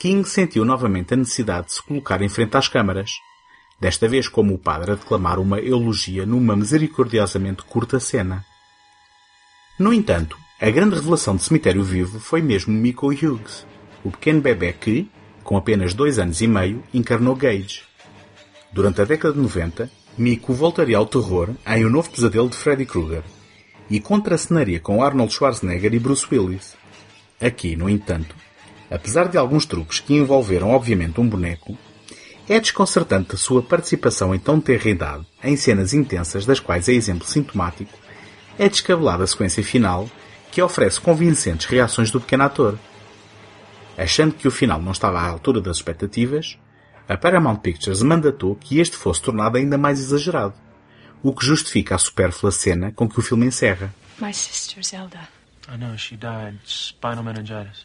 King 0.00 0.26
sentiu 0.26 0.64
novamente 0.64 1.12
a 1.12 1.18
necessidade 1.18 1.66
de 1.66 1.74
se 1.74 1.82
colocar 1.82 2.22
em 2.22 2.30
frente 2.30 2.56
às 2.56 2.66
câmaras, 2.66 3.10
desta 3.78 4.08
vez 4.08 4.26
como 4.26 4.54
o 4.54 4.58
padre 4.58 4.92
a 4.92 4.94
declamar 4.94 5.38
uma 5.38 5.60
elogia 5.60 6.24
numa 6.24 6.56
misericordiosamente 6.56 7.62
curta 7.64 8.00
cena. 8.00 8.42
No 9.78 9.92
entanto, 9.92 10.38
a 10.60 10.70
grande 10.70 10.94
revelação 10.94 11.34
de 11.34 11.42
Cemitério 11.42 11.82
Vivo 11.82 12.20
foi 12.20 12.40
mesmo 12.40 12.72
Miko 12.72 13.08
Hughes, 13.08 13.66
o 14.04 14.10
pequeno 14.10 14.40
bebê 14.40 14.72
que, 14.72 15.10
com 15.42 15.56
apenas 15.56 15.92
dois 15.92 16.18
anos 16.18 16.40
e 16.40 16.46
meio, 16.46 16.82
encarnou 16.94 17.34
Gage. 17.34 17.82
Durante 18.72 19.00
a 19.00 19.04
década 19.04 19.34
de 19.34 19.40
90, 19.40 19.90
Miko 20.16 20.54
voltaria 20.54 20.96
ao 20.96 21.06
terror 21.06 21.50
em 21.66 21.84
O 21.84 21.90
Novo 21.90 22.08
Pesadelo 22.08 22.48
de 22.48 22.56
Freddy 22.56 22.86
Krueger 22.86 23.24
e 23.90 23.98
contracenaria 23.98 24.78
com 24.78 25.02
Arnold 25.02 25.32
Schwarzenegger 25.32 25.92
e 25.92 25.98
Bruce 25.98 26.26
Willis. 26.30 26.76
Aqui, 27.40 27.74
no 27.74 27.90
entanto, 27.90 28.34
apesar 28.88 29.28
de 29.28 29.36
alguns 29.36 29.66
truques 29.66 29.98
que 29.98 30.14
envolveram 30.14 30.70
obviamente 30.70 31.20
um 31.20 31.28
boneco, 31.28 31.76
é 32.48 32.60
desconcertante 32.60 33.34
a 33.34 33.38
sua 33.38 33.60
participação 33.60 34.32
em 34.34 34.38
tão 34.38 34.60
terra 34.60 34.88
idade 34.88 35.26
em 35.42 35.56
cenas 35.56 35.92
intensas 35.92 36.46
das 36.46 36.60
quais 36.60 36.88
é 36.88 36.92
exemplo 36.92 37.26
sintomático 37.26 38.04
é 38.58 38.68
descabelada 38.68 39.24
a 39.24 39.26
sequência 39.26 39.62
final 39.62 40.08
que 40.54 40.62
oferece 40.62 41.00
convincentes 41.00 41.66
reações 41.66 42.12
do 42.12 42.20
pequeno 42.20 42.44
ator. 42.44 42.78
Achando 43.98 44.36
que 44.36 44.46
o 44.46 44.52
final 44.52 44.80
não 44.80 44.92
estava 44.92 45.18
à 45.18 45.28
altura 45.28 45.60
das 45.60 45.78
expectativas, 45.78 46.56
a 47.08 47.16
Paramount 47.16 47.56
Pictures 47.56 48.02
mandatou 48.02 48.54
que 48.54 48.78
este 48.78 48.96
fosse 48.96 49.20
tornado 49.20 49.56
ainda 49.56 49.76
mais 49.76 49.98
exagerado, 49.98 50.54
o 51.24 51.34
que 51.34 51.44
justifica 51.44 51.96
a 51.96 51.98
supérflua 51.98 52.52
cena 52.52 52.92
com 52.92 53.08
que 53.08 53.18
o 53.18 53.22
filme 53.22 53.46
encerra. 53.46 53.92
My 54.20 54.32
sister 54.32 54.80
Zelda. 54.84 55.28
I 55.68 55.76
know, 55.76 55.96
she 55.98 56.16
died. 56.16 56.60
Spinal 56.64 57.24
meningitis. 57.24 57.84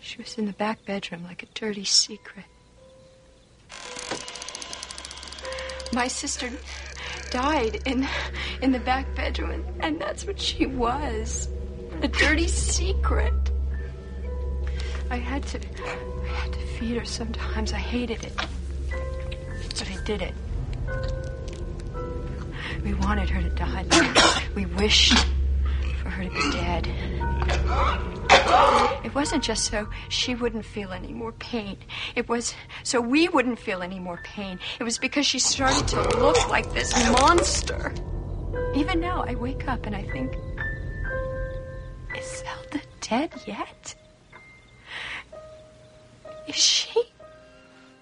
She 0.00 0.18
was 0.18 0.38
in 0.38 0.46
the 0.46 0.52
back 0.52 0.78
bedroom 0.86 1.24
like 1.24 1.44
a 1.44 1.48
dirty 1.58 1.84
secret. 1.84 2.46
My 5.92 6.08
sister 6.08 6.52
died 7.34 7.82
in 7.84 8.06
in 8.62 8.70
the 8.70 8.78
back 8.78 9.12
bedroom 9.16 9.50
and, 9.50 9.64
and 9.80 10.00
that's 10.00 10.24
what 10.24 10.38
she 10.40 10.66
was. 10.66 11.48
A 12.00 12.06
dirty 12.06 12.46
secret. 12.46 13.34
I 15.10 15.16
had 15.16 15.42
to 15.48 15.58
I 15.58 16.28
had 16.28 16.52
to 16.52 16.60
feed 16.78 16.96
her 16.96 17.04
sometimes. 17.04 17.72
I 17.72 17.78
hated 17.78 18.22
it. 18.22 18.36
But 18.36 19.90
I 19.90 20.04
did 20.04 20.22
it. 20.22 20.34
We 22.84 22.94
wanted 22.94 23.28
her 23.30 23.42
to 23.42 23.50
die. 23.50 23.84
We 24.54 24.66
wished 24.66 25.18
for 26.02 26.10
her 26.10 26.22
to 26.22 26.30
be 26.30 26.50
dead. 26.52 28.13
It 29.04 29.14
wasn't 29.14 29.42
just 29.42 29.64
so 29.70 29.86
she 30.08 30.34
wouldn't 30.34 30.64
feel 30.64 30.92
any 30.92 31.12
more 31.12 31.32
pain. 31.32 31.76
It 32.16 32.28
was 32.28 32.54
so 32.82 33.00
we 33.00 33.28
wouldn't 33.28 33.58
feel 33.58 33.82
any 33.82 34.00
more 34.00 34.20
pain. 34.24 34.58
It 34.80 34.84
was 34.84 34.98
because 34.98 35.26
she 35.26 35.38
started 35.38 35.86
to 35.88 36.00
look 36.18 36.48
like 36.48 36.72
this 36.72 36.92
monster. 37.10 37.92
Even 38.74 39.00
now, 39.00 39.24
I 39.26 39.34
wake 39.34 39.68
up 39.68 39.86
and 39.86 39.94
I 39.94 40.02
think, 40.02 40.32
is 42.18 42.42
Zelda 42.42 42.80
dead 43.00 43.30
yet? 43.46 43.94
Is 46.48 46.56
she? 46.56 47.14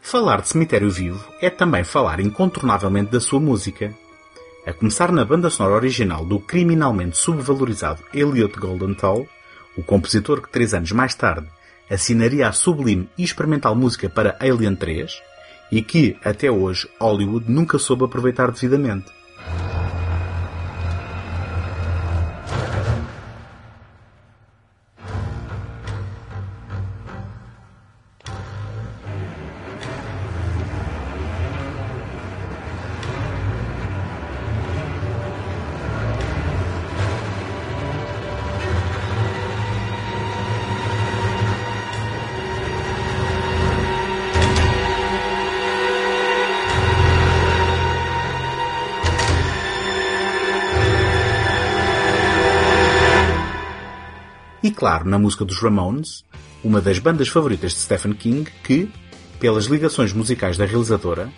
Falar 0.00 0.42
de 0.42 0.48
Cemitério 0.48 0.90
Vivo 0.90 1.24
é 1.40 1.48
também 1.48 1.84
falar 1.84 2.20
incontornavelmente 2.20 3.10
da 3.10 3.20
sua 3.20 3.40
música. 3.40 3.94
A 4.66 4.72
começar 4.72 5.10
na 5.10 5.24
banda 5.24 5.50
sonora 5.50 5.74
original 5.76 6.24
do 6.24 6.38
criminalmente 6.38 7.16
subvalorizado 7.16 8.02
Elliot 8.14 8.58
Goldenthal, 8.58 9.26
o 9.76 9.82
compositor 9.82 10.42
que 10.42 10.50
três 10.50 10.74
anos 10.74 10.92
mais 10.92 11.14
tarde 11.14 11.46
assinaria 11.90 12.48
a 12.48 12.52
sublime 12.52 13.08
e 13.16 13.22
experimental 13.22 13.74
música 13.74 14.08
para 14.08 14.36
Alien 14.40 14.74
3 14.74 15.20
e 15.70 15.82
que, 15.82 16.16
até 16.24 16.50
hoje, 16.50 16.88
Hollywood 17.00 17.50
nunca 17.50 17.78
soube 17.78 18.04
aproveitar 18.04 18.50
devidamente. 18.50 19.06
Na 55.04 55.18
música 55.18 55.44
dos 55.44 55.58
Ramones, 55.58 56.24
uma 56.62 56.80
das 56.80 56.98
bandas 56.98 57.28
favoritas 57.28 57.72
de 57.72 57.78
Stephen 57.80 58.12
King, 58.12 58.50
que, 58.62 58.88
pelas 59.40 59.66
ligações 59.66 60.12
musicais 60.12 60.56
da 60.56 60.64
realizadora, 60.64 61.30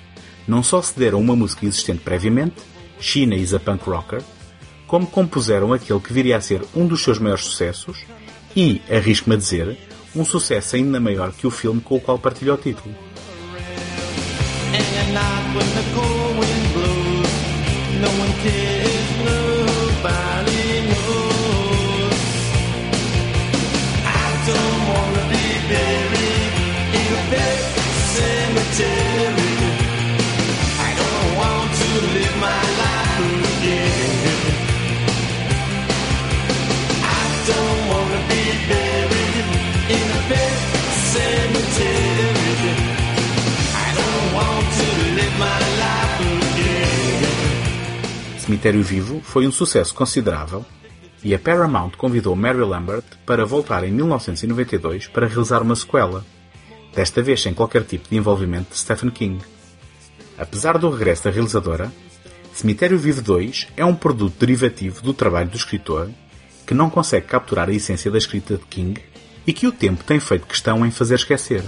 não 0.46 0.62
só 0.62 0.82
cederam 0.82 1.20
uma 1.20 1.34
música 1.34 1.64
existente 1.64 2.00
previamente, 2.00 2.56
China 3.00 3.34
is 3.34 3.54
a 3.54 3.60
Punk 3.60 3.88
Rocker, 3.88 4.22
como 4.86 5.06
compuseram 5.06 5.72
aquele 5.72 6.00
que 6.00 6.12
viria 6.12 6.36
a 6.36 6.40
ser 6.40 6.62
um 6.74 6.86
dos 6.86 7.02
seus 7.02 7.18
maiores 7.18 7.44
sucessos 7.44 8.04
e, 8.54 8.80
arrisco-me 8.90 9.34
a 9.34 9.38
dizer, 9.38 9.78
um 10.14 10.24
sucesso 10.24 10.76
ainda 10.76 11.00
maior 11.00 11.32
que 11.32 11.46
o 11.46 11.50
filme 11.50 11.80
com 11.80 11.96
o 11.96 12.00
qual 12.00 12.18
partilha 12.18 12.54
o 12.54 12.56
título. 12.56 12.94
Cemitério 48.38 48.82
Vivo 48.82 49.20
foi 49.22 49.46
um 49.46 49.52
sucesso 49.52 49.94
considerável 49.94 50.64
e 51.22 51.32
a 51.32 51.38
Paramount 51.38 51.92
convidou 51.96 52.34
Mary 52.34 52.58
Lambert 52.58 53.04
para 53.24 53.46
voltar 53.46 53.84
em 53.84 53.92
1992 53.92 55.06
para 55.06 55.28
realizar 55.28 55.62
uma 55.62 55.76
sequela, 55.76 56.24
desta 56.94 57.22
vez 57.22 57.42
sem 57.42 57.52
qualquer 57.52 57.84
tipo 57.84 58.08
de 58.08 58.16
envolvimento 58.16 58.70
de 58.70 58.78
Stephen 58.78 59.10
King. 59.10 59.38
Apesar 60.38 60.78
do 60.78 60.90
regresso 60.90 61.24
da 61.24 61.30
realizadora, 61.30 61.92
Cemitério 62.52 62.98
Vivo 62.98 63.20
2 63.20 63.68
é 63.76 63.84
um 63.84 63.94
produto 63.94 64.34
derivativo 64.38 65.02
do 65.02 65.12
trabalho 65.12 65.48
do 65.48 65.56
escritor 65.56 66.08
que 66.66 66.74
não 66.74 66.88
consegue 66.88 67.26
capturar 67.26 67.68
a 67.68 67.72
essência 67.72 68.10
da 68.10 68.18
escrita 68.18 68.56
de 68.56 68.64
King 68.66 69.00
e 69.46 69.52
que 69.52 69.66
o 69.66 69.72
tempo 69.72 70.02
tem 70.04 70.18
feito 70.18 70.46
questão 70.46 70.84
em 70.86 70.90
fazer 70.90 71.16
esquecer. 71.16 71.60
I 71.60 71.64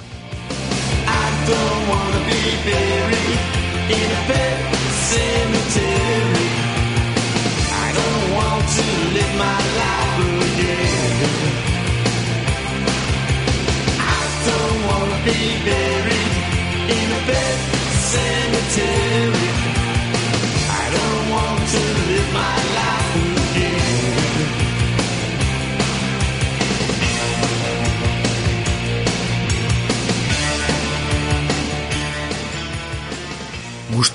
don't 1.47 1.91
wanna 1.91 2.21
be 2.25 2.57
buried 2.65 3.41
in 3.91 4.11
a 4.13 4.77
cemetery. 4.93 5.96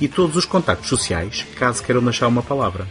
e 0.00 0.08
todos 0.08 0.36
os 0.36 0.44
contactos 0.44 0.88
sociais, 0.88 1.46
caso 1.56 1.82
queiram 1.82 2.02
deixar 2.02 2.28
uma 2.28 2.42
palavra. 2.42 2.86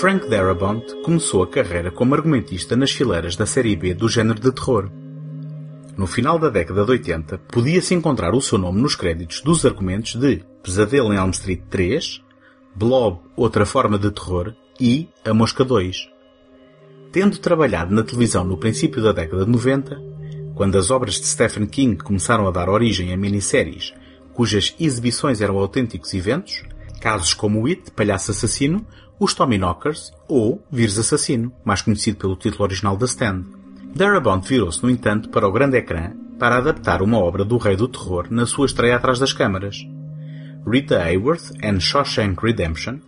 Frank 0.00 0.28
Darabont 0.28 1.02
começou 1.02 1.42
a 1.42 1.48
carreira 1.48 1.90
como 1.90 2.14
argumentista 2.14 2.76
nas 2.76 2.92
fileiras 2.92 3.34
da 3.34 3.44
série 3.44 3.74
B 3.74 3.94
do 3.94 4.08
género 4.08 4.38
de 4.38 4.52
terror. 4.52 4.88
No 5.96 6.06
final 6.06 6.38
da 6.38 6.48
década 6.48 6.84
de 6.84 6.92
80, 6.92 7.38
podia-se 7.48 7.94
encontrar 7.94 8.32
o 8.32 8.40
seu 8.40 8.58
nome 8.58 8.80
nos 8.80 8.94
créditos 8.94 9.40
dos 9.40 9.66
argumentos 9.66 10.14
de 10.14 10.44
Pesadelo 10.62 11.12
em 11.12 11.16
Elm 11.16 11.30
Street 11.30 11.62
3, 11.68 12.22
Blob, 12.76 13.18
Outra 13.34 13.66
Forma 13.66 13.98
de 13.98 14.08
Terror 14.12 14.54
e 14.80 15.08
A 15.24 15.34
Mosca 15.34 15.64
2. 15.64 16.08
Tendo 17.10 17.38
trabalhado 17.38 17.92
na 17.92 18.04
televisão 18.04 18.44
no 18.44 18.56
princípio 18.56 19.02
da 19.02 19.10
década 19.10 19.44
de 19.44 19.50
90, 19.50 20.00
quando 20.54 20.78
as 20.78 20.92
obras 20.92 21.14
de 21.14 21.26
Stephen 21.26 21.66
King 21.66 21.96
começaram 21.96 22.46
a 22.46 22.52
dar 22.52 22.68
origem 22.68 23.12
a 23.12 23.16
minisséries 23.16 23.92
cujas 24.32 24.76
exibições 24.78 25.40
eram 25.40 25.58
autênticos 25.58 26.14
eventos, 26.14 26.62
casos 27.08 27.32
como 27.32 27.66
It, 27.66 27.90
Palhaço 27.92 28.32
Assassino, 28.32 28.84
os 29.18 29.32
Tommyknockers 29.32 30.12
ou 30.28 30.62
Vírus 30.70 30.98
Assassino, 30.98 31.50
mais 31.64 31.80
conhecido 31.80 32.18
pelo 32.18 32.36
título 32.36 32.64
original 32.64 32.98
da 32.98 33.06
Stand. 33.06 33.44
Darabont 33.96 34.46
virou-se, 34.46 34.82
no 34.82 34.90
entanto, 34.90 35.30
para 35.30 35.48
o 35.48 35.50
grande 35.50 35.78
ecrã 35.78 36.12
para 36.38 36.58
adaptar 36.58 37.00
uma 37.00 37.16
obra 37.16 37.46
do 37.46 37.56
Rei 37.56 37.76
do 37.76 37.88
Terror 37.88 38.26
na 38.28 38.44
sua 38.44 38.66
estreia 38.66 38.96
atrás 38.96 39.18
das 39.18 39.32
câmaras. 39.32 39.78
Rita 40.70 41.02
Hayworth 41.02 41.50
and 41.64 41.80
Shawshank 41.80 42.44
Redemption, 42.44 42.98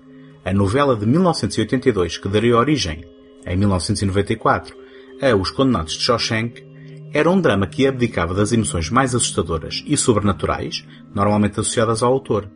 a 0.46 0.54
novela 0.54 0.96
de 0.96 1.04
1982 1.04 2.16
que 2.16 2.28
daria 2.30 2.56
origem, 2.56 3.04
em 3.44 3.54
1994, 3.54 4.74
a 5.20 5.36
Os 5.36 5.50
Condenados 5.50 5.92
de 5.92 6.00
Shawshank, 6.00 6.64
era 7.12 7.30
um 7.30 7.38
drama 7.38 7.66
que 7.66 7.86
abdicava 7.86 8.32
das 8.32 8.50
emoções 8.50 8.88
mais 8.88 9.14
assustadoras 9.14 9.84
e 9.86 9.94
sobrenaturais, 9.94 10.86
normalmente 11.14 11.60
associadas 11.60 12.02
ao 12.02 12.10
autor. 12.10 12.48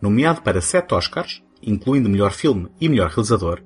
Nomeado 0.00 0.42
para 0.42 0.60
sete 0.60 0.94
Oscars, 0.94 1.42
incluindo 1.62 2.10
melhor 2.10 2.32
filme 2.32 2.68
e 2.80 2.88
melhor 2.88 3.08
realizador, 3.08 3.62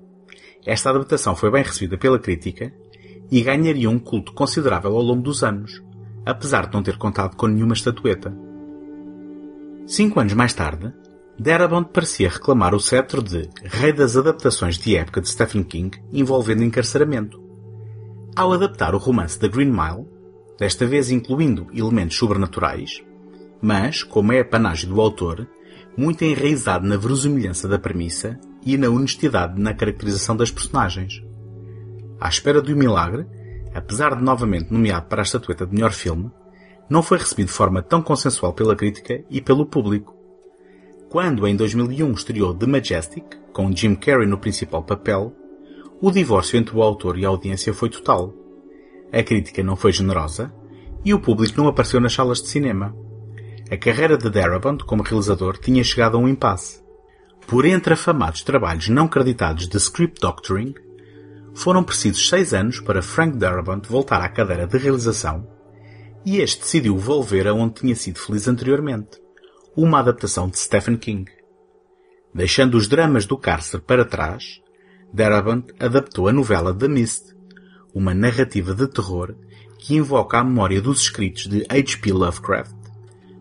esta 0.66 0.90
adaptação 0.90 1.34
foi 1.34 1.50
bem 1.50 1.62
recebida 1.62 1.96
pela 1.96 2.18
crítica 2.18 2.72
e 3.30 3.40
ganharia 3.40 3.88
um 3.88 3.98
culto 3.98 4.32
considerável 4.32 4.94
ao 4.94 5.02
longo 5.02 5.22
dos 5.22 5.42
anos, 5.42 5.82
apesar 6.26 6.66
de 6.66 6.74
não 6.74 6.82
ter 6.82 6.98
contado 6.98 7.36
com 7.36 7.46
nenhuma 7.46 7.74
estatueta. 7.74 8.36
Cinco 9.86 10.20
anos 10.20 10.34
mais 10.34 10.52
tarde, 10.52 10.92
Darabont 11.38 11.88
parecia 11.92 12.28
reclamar 12.28 12.74
o 12.74 12.80
cetro 12.80 13.22
de 13.22 13.48
rei 13.64 13.92
das 13.92 14.16
adaptações 14.16 14.76
de 14.76 14.96
época 14.96 15.20
de 15.20 15.28
Stephen 15.30 15.62
King 15.62 15.98
envolvendo 16.12 16.64
encarceramento. 16.64 17.42
Ao 18.36 18.52
adaptar 18.52 18.94
o 18.94 18.98
romance 18.98 19.38
The 19.38 19.48
Green 19.48 19.70
Mile, 19.70 20.06
desta 20.58 20.84
vez 20.84 21.10
incluindo 21.10 21.68
elementos 21.72 22.18
sobrenaturais, 22.18 23.02
mas, 23.62 24.02
como 24.02 24.32
é 24.32 24.40
a 24.40 24.44
panágio 24.44 24.88
do 24.88 25.00
autor, 25.00 25.48
muito 25.98 26.22
enraizado 26.24 26.86
na 26.86 26.96
verosimilhança 26.96 27.66
da 27.66 27.76
premissa 27.76 28.38
e 28.64 28.78
na 28.78 28.88
honestidade 28.88 29.60
na 29.60 29.74
caracterização 29.74 30.36
das 30.36 30.48
personagens. 30.48 31.20
À 32.20 32.28
espera 32.28 32.62
do 32.62 32.76
milagre, 32.76 33.26
apesar 33.74 34.14
de 34.14 34.22
novamente 34.22 34.72
nomeado 34.72 35.06
para 35.06 35.22
a 35.22 35.24
estatueta 35.24 35.66
de 35.66 35.74
melhor 35.74 35.92
filme, 35.92 36.30
não 36.88 37.02
foi 37.02 37.18
recebido 37.18 37.48
de 37.48 37.52
forma 37.52 37.82
tão 37.82 38.00
consensual 38.00 38.52
pela 38.52 38.76
crítica 38.76 39.24
e 39.28 39.40
pelo 39.40 39.66
público. 39.66 40.16
Quando 41.10 41.48
em 41.48 41.56
2001 41.56 42.12
estreou 42.12 42.54
The 42.54 42.66
Majestic, 42.66 43.24
com 43.52 43.74
Jim 43.74 43.96
Carrey 43.96 44.28
no 44.28 44.38
principal 44.38 44.84
papel, 44.84 45.34
o 46.00 46.12
divórcio 46.12 46.56
entre 46.56 46.76
o 46.76 46.82
autor 46.82 47.18
e 47.18 47.26
a 47.26 47.28
audiência 47.28 47.74
foi 47.74 47.90
total. 47.90 48.32
A 49.12 49.20
crítica 49.24 49.64
não 49.64 49.74
foi 49.74 49.90
generosa 49.90 50.54
e 51.04 51.12
o 51.12 51.18
público 51.18 51.60
não 51.60 51.66
apareceu 51.66 52.00
nas 52.00 52.12
salas 52.12 52.40
de 52.40 52.48
cinema. 52.48 52.94
A 53.70 53.76
carreira 53.76 54.16
de 54.16 54.30
Darabont 54.30 54.82
como 54.82 55.02
realizador 55.02 55.58
tinha 55.58 55.84
chegado 55.84 56.16
a 56.16 56.20
um 56.20 56.26
impasse. 56.26 56.82
Por 57.46 57.66
entre 57.66 57.92
afamados 57.92 58.42
trabalhos 58.42 58.88
não 58.88 59.06
creditados 59.06 59.68
de 59.68 59.76
script 59.76 60.22
doctoring, 60.22 60.74
foram 61.52 61.84
precisos 61.84 62.26
seis 62.26 62.54
anos 62.54 62.80
para 62.80 63.02
Frank 63.02 63.36
Darabont 63.36 63.86
voltar 63.86 64.22
à 64.22 64.28
cadeira 64.30 64.66
de 64.66 64.78
realização 64.78 65.46
e 66.24 66.38
este 66.38 66.62
decidiu 66.62 66.96
volver 66.96 67.46
aonde 67.46 67.74
tinha 67.74 67.94
sido 67.94 68.18
feliz 68.18 68.48
anteriormente, 68.48 69.20
uma 69.76 69.98
adaptação 69.98 70.48
de 70.48 70.58
Stephen 70.58 70.96
King. 70.96 71.30
Deixando 72.34 72.74
os 72.74 72.88
dramas 72.88 73.26
do 73.26 73.36
cárcere 73.36 73.82
para 73.82 74.04
trás, 74.04 74.62
Darabont 75.12 75.74
adaptou 75.78 76.26
a 76.26 76.32
novela 76.32 76.74
The 76.74 76.88
Mist, 76.88 77.36
uma 77.94 78.14
narrativa 78.14 78.74
de 78.74 78.88
terror 78.88 79.34
que 79.78 79.94
invoca 79.94 80.38
a 80.38 80.44
memória 80.44 80.80
dos 80.80 81.02
escritos 81.02 81.46
de 81.46 81.66
H.P. 81.68 82.12
Lovecraft 82.12 82.77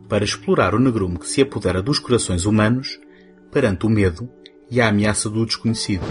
para 0.07 0.23
explorar 0.23 0.73
o 0.73 0.79
negrume 0.79 1.19
que 1.19 1.27
se 1.27 1.41
apodera 1.41 1.81
dos 1.81 1.99
corações 1.99 2.45
humanos 2.45 2.99
perante 3.51 3.85
o 3.85 3.89
medo 3.89 4.29
e 4.69 4.81
a 4.81 4.89
ameaça 4.89 5.29
do 5.29 5.45
desconhecido. 5.45 6.05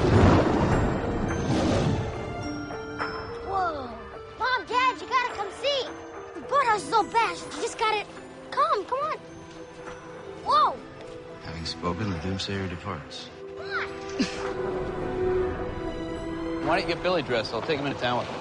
Spoken, 11.67 12.11
the 12.11 12.17
doomsayer 12.19 12.69
departs. 12.69 13.27
Why 16.63 16.77
don't 16.77 16.89
you 16.89 16.95
get 16.95 17.03
Billy 17.03 17.23
dressed? 17.23 17.53
I'll 17.53 17.61
take 17.61 17.81
him 17.81 17.87
into 17.87 18.01
town 18.01 18.19
with 18.19 18.29
me. 18.29 18.35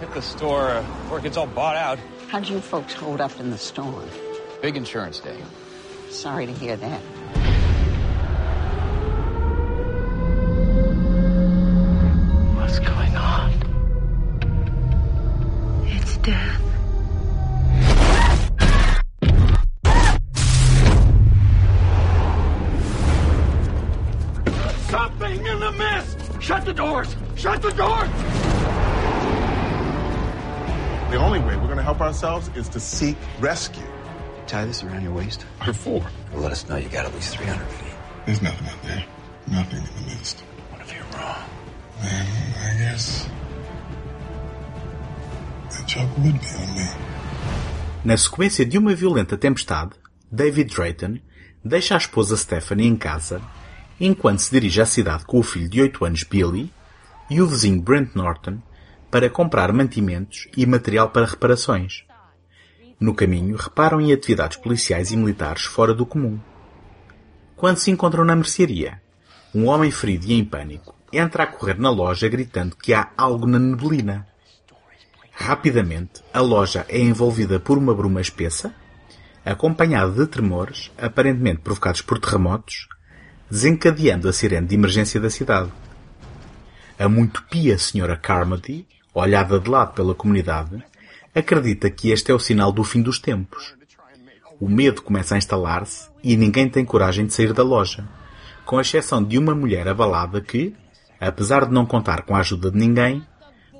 Hit 0.00 0.14
the 0.14 0.22
store 0.22 0.84
before 1.02 1.18
it 1.18 1.22
gets 1.22 1.36
all 1.38 1.46
bought 1.46 1.76
out. 1.76 1.98
How'd 2.28 2.46
you 2.48 2.60
folks 2.60 2.92
hold 2.92 3.20
up 3.20 3.40
in 3.40 3.50
the 3.50 3.58
storm? 3.58 4.08
Big 4.62 4.76
insurance 4.76 5.20
day. 5.20 5.38
Sorry 6.10 6.46
to 6.46 6.52
hear 6.52 6.76
that. 6.76 7.00
What's 12.56 12.78
going 12.78 13.16
on? 13.16 13.52
It's 15.84 16.16
death. 16.18 16.62
Something 24.88 25.46
in 25.46 25.60
the 25.60 25.72
mist! 25.72 26.42
Shut 26.42 26.64
the 26.64 26.72
doors! 26.72 27.14
Shut 27.36 27.60
the 27.60 27.72
doors! 27.72 28.08
The 31.10 31.18
only 31.18 31.40
way 31.40 31.56
we're 31.56 31.66
going 31.66 31.76
to 31.76 31.82
help 31.82 32.00
ourselves 32.00 32.50
is 32.56 32.68
to 32.70 32.80
seek 32.80 33.16
rescue. 33.38 33.84
Tie 34.46 34.64
this 34.64 34.84
around 34.84 35.02
your 35.02 35.12
waist. 35.12 35.44
Or 35.66 35.72
four. 35.72 36.06
Well, 36.32 36.42
let 36.42 36.52
us 36.52 36.68
know 36.68 36.76
you 36.76 36.88
got 36.88 37.04
at 37.04 37.12
least 37.14 37.36
300 37.36 37.66
feet. 37.66 37.94
There's 38.26 38.42
nothing 38.42 38.68
out 38.68 38.82
there. 38.82 39.04
Nothing 39.48 39.78
in 39.78 39.94
the 39.96 40.14
mist. 40.14 40.44
What 40.70 40.80
if 40.82 40.94
you're 40.94 41.02
wrong? 41.18 41.42
Then 42.00 42.26
I 42.62 42.78
guess 42.78 43.28
the 45.70 45.84
joke 45.86 46.10
would 46.18 46.38
be 46.40 46.46
on 46.62 46.74
me. 46.74 46.86
Na 48.04 48.16
sequência 48.16 48.64
de 48.64 48.78
uma 48.78 48.94
violenta 48.94 49.36
tempestade, 49.36 49.90
David 50.30 50.72
Drayton 50.72 51.18
deixa 51.64 51.94
a 51.94 51.98
esposa 51.98 52.36
Stephanie 52.36 52.86
em 52.86 52.96
casa 52.96 53.42
enquanto 54.00 54.40
se 54.40 54.52
dirige 54.52 54.80
à 54.80 54.86
cidade 54.86 55.24
com 55.24 55.40
o 55.40 55.42
filho 55.42 55.68
de 55.68 55.80
8 55.80 56.04
anos 56.04 56.22
Billy 56.22 56.72
e 57.28 57.42
o 57.42 57.48
vizinho 57.48 57.82
Brent 57.82 58.14
Norton 58.14 58.58
para 59.10 59.28
comprar 59.28 59.72
mantimentos 59.72 60.46
e 60.56 60.64
material 60.64 61.10
para 61.10 61.26
reparações. 61.26 62.05
No 62.98 63.14
caminho, 63.14 63.56
reparam 63.56 64.00
em 64.00 64.12
atividades 64.12 64.56
policiais 64.56 65.12
e 65.12 65.16
militares 65.16 65.64
fora 65.64 65.92
do 65.92 66.06
comum. 66.06 66.38
Quando 67.54 67.76
se 67.76 67.90
encontram 67.90 68.24
na 68.24 68.34
mercearia, 68.34 69.00
um 69.54 69.66
homem 69.66 69.90
ferido 69.90 70.26
e 70.26 70.32
em 70.32 70.44
pânico 70.44 70.94
entra 71.12 71.44
a 71.44 71.46
correr 71.46 71.78
na 71.78 71.90
loja 71.90 72.28
gritando 72.28 72.76
que 72.76 72.94
há 72.94 73.10
algo 73.16 73.46
na 73.46 73.58
neblina. 73.58 74.26
Rapidamente, 75.32 76.22
a 76.32 76.40
loja 76.40 76.86
é 76.88 76.98
envolvida 76.98 77.60
por 77.60 77.76
uma 77.76 77.94
bruma 77.94 78.20
espessa, 78.20 78.74
acompanhada 79.44 80.12
de 80.12 80.26
tremores, 80.26 80.90
aparentemente 80.98 81.60
provocados 81.60 82.00
por 82.00 82.18
terremotos, 82.18 82.88
desencadeando 83.50 84.28
a 84.28 84.32
sirene 84.32 84.66
de 84.66 84.74
emergência 84.74 85.20
da 85.20 85.30
cidade. 85.30 85.70
A 86.98 87.08
muito 87.08 87.42
pia 87.44 87.78
senhora 87.78 88.16
Carmody, 88.16 88.86
olhada 89.14 89.60
de 89.60 89.68
lado 89.68 89.92
pela 89.92 90.14
comunidade, 90.14 90.82
acredita 91.38 91.90
que 91.90 92.10
este 92.10 92.32
é 92.32 92.34
o 92.34 92.38
sinal 92.38 92.72
do 92.72 92.82
fim 92.82 93.02
dos 93.02 93.18
tempos. 93.18 93.74
O 94.58 94.70
medo 94.70 95.02
começa 95.02 95.34
a 95.34 95.38
instalar-se 95.38 96.08
e 96.24 96.34
ninguém 96.34 96.66
tem 96.66 96.82
coragem 96.82 97.26
de 97.26 97.34
sair 97.34 97.52
da 97.52 97.62
loja, 97.62 98.08
com 98.64 98.80
exceção 98.80 99.22
de 99.22 99.36
uma 99.36 99.54
mulher 99.54 99.86
abalada 99.86 100.40
que, 100.40 100.74
apesar 101.20 101.66
de 101.66 101.74
não 101.74 101.84
contar 101.84 102.22
com 102.22 102.34
a 102.34 102.38
ajuda 102.38 102.70
de 102.70 102.78
ninguém, 102.78 103.22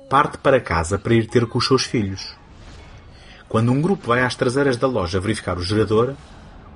parte 0.07 0.37
para 0.37 0.61
casa 0.61 0.99
para 0.99 1.15
ir 1.15 1.25
ter 1.25 1.47
com 1.47 1.57
os 1.57 1.65
seus 1.65 1.83
filhos. 1.83 2.37
Quando 3.49 3.71
um 3.71 3.81
grupo 3.81 4.09
vai 4.09 4.21
às 4.21 4.35
traseiras 4.35 4.77
da 4.77 4.85
loja 4.85 5.19
verificar 5.19 5.57
o 5.57 5.63
gerador, 5.63 6.13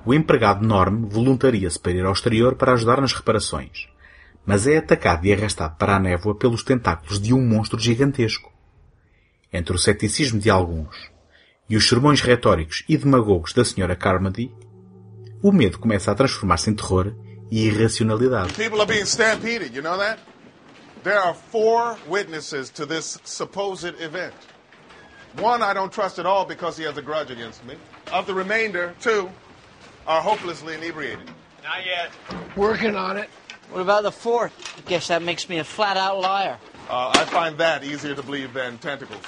o 0.03 0.15
empregado 0.15 0.65
Norm 0.65 1.05
voluntaria-se 1.05 1.79
para 1.79 1.91
ir 1.91 2.03
ao 2.03 2.13
exterior 2.13 2.55
para 2.55 2.73
ajudar 2.73 2.99
nas 2.99 3.13
reparações, 3.13 3.87
mas 4.43 4.65
é 4.65 4.77
atacado 4.77 5.27
e 5.27 5.31
arrastado 5.31 5.75
para 5.77 5.95
a 5.95 5.99
névoa 5.99 6.33
pelos 6.33 6.63
tentáculos 6.63 7.21
de 7.21 7.35
um 7.35 7.47
monstro 7.47 7.79
gigantesco. 7.79 8.50
Entre 9.53 9.75
o 9.75 9.79
ceticismo 9.79 10.39
de 10.39 10.49
alguns 10.49 10.95
e 11.69 11.75
os 11.75 11.87
sermões 11.87 12.21
retóricos 12.21 12.83
e 12.87 12.97
demagogos 12.97 13.53
da 13.53 13.61
Sra. 13.61 13.95
Carmody, 13.95 14.51
o 15.41 15.51
medo 15.51 15.79
começa 15.79 16.11
a 16.11 16.15
transformar-se 16.15 16.69
em 16.69 16.73
terror 16.73 17.15
e 17.49 17.65
irracionalidade. 17.67 18.53
People 18.53 18.79
are 18.79 18.85
being 18.85 19.05
stampeded, 19.05 19.75
you 19.75 19.81
know 19.81 19.97
that? 19.97 20.19
There 21.03 21.17
are 21.17 21.33
four 21.33 21.97
witnesses 22.07 22.69
to 22.71 22.85
this 22.85 23.19
supposed 23.23 23.95
event. 23.99 24.33
One 25.39 25.63
I 25.63 25.73
don't 25.73 25.91
trust 25.91 26.19
at 26.19 26.25
all 26.25 26.45
because 26.45 26.77
he 26.77 26.83
has 26.83 26.97
a 26.97 27.01
grudge 27.01 27.31
against 27.31 27.65
me. 27.65 27.75
Of 28.11 28.27
the 28.27 28.33
remainder, 28.33 28.93
two 28.99 29.29
are 30.05 30.21
hopelessly 30.21 30.75
inebriated. 30.75 31.25
Not 31.63 31.85
yet. 31.85 32.11
Working 32.55 32.95
on 32.95 33.17
it. 33.17 33.29
What 33.71 33.81
about 33.81 34.03
the 34.03 34.11
fourth? 34.11 34.51
I 34.77 34.89
guess 34.89 35.07
that 35.07 35.21
makes 35.21 35.47
me 35.47 35.59
a 35.59 35.63
flat 35.63 35.95
out 35.95 36.19
liar. 36.19 36.57
Uh, 36.89 37.13
I 37.15 37.25
find 37.25 37.57
that 37.59 37.83
easier 37.83 38.13
to 38.13 38.21
believe 38.21 38.53
than 38.53 38.77
tentacles. 38.77 39.23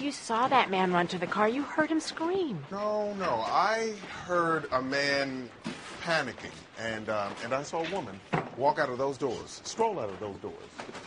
You 0.00 0.12
saw 0.12 0.46
that 0.46 0.70
man 0.70 0.92
run 0.92 1.08
to 1.08 1.18
the 1.18 1.26
car. 1.26 1.48
You 1.48 1.62
heard 1.62 1.90
him 1.90 1.98
scream. 1.98 2.64
No, 2.70 3.12
no. 3.14 3.42
I 3.46 3.94
heard 4.24 4.68
a 4.70 4.80
man 4.80 5.50
panicking, 6.02 6.52
and 6.78 7.08
um, 7.08 7.32
and 7.42 7.52
I 7.52 7.64
saw 7.64 7.84
a 7.84 7.90
woman 7.90 8.20
walk 8.56 8.78
out 8.78 8.90
of 8.90 8.98
those 8.98 9.18
doors, 9.18 9.60
stroll 9.64 9.98
out 9.98 10.08
of 10.08 10.20
those 10.20 10.36
doors, 10.36 10.54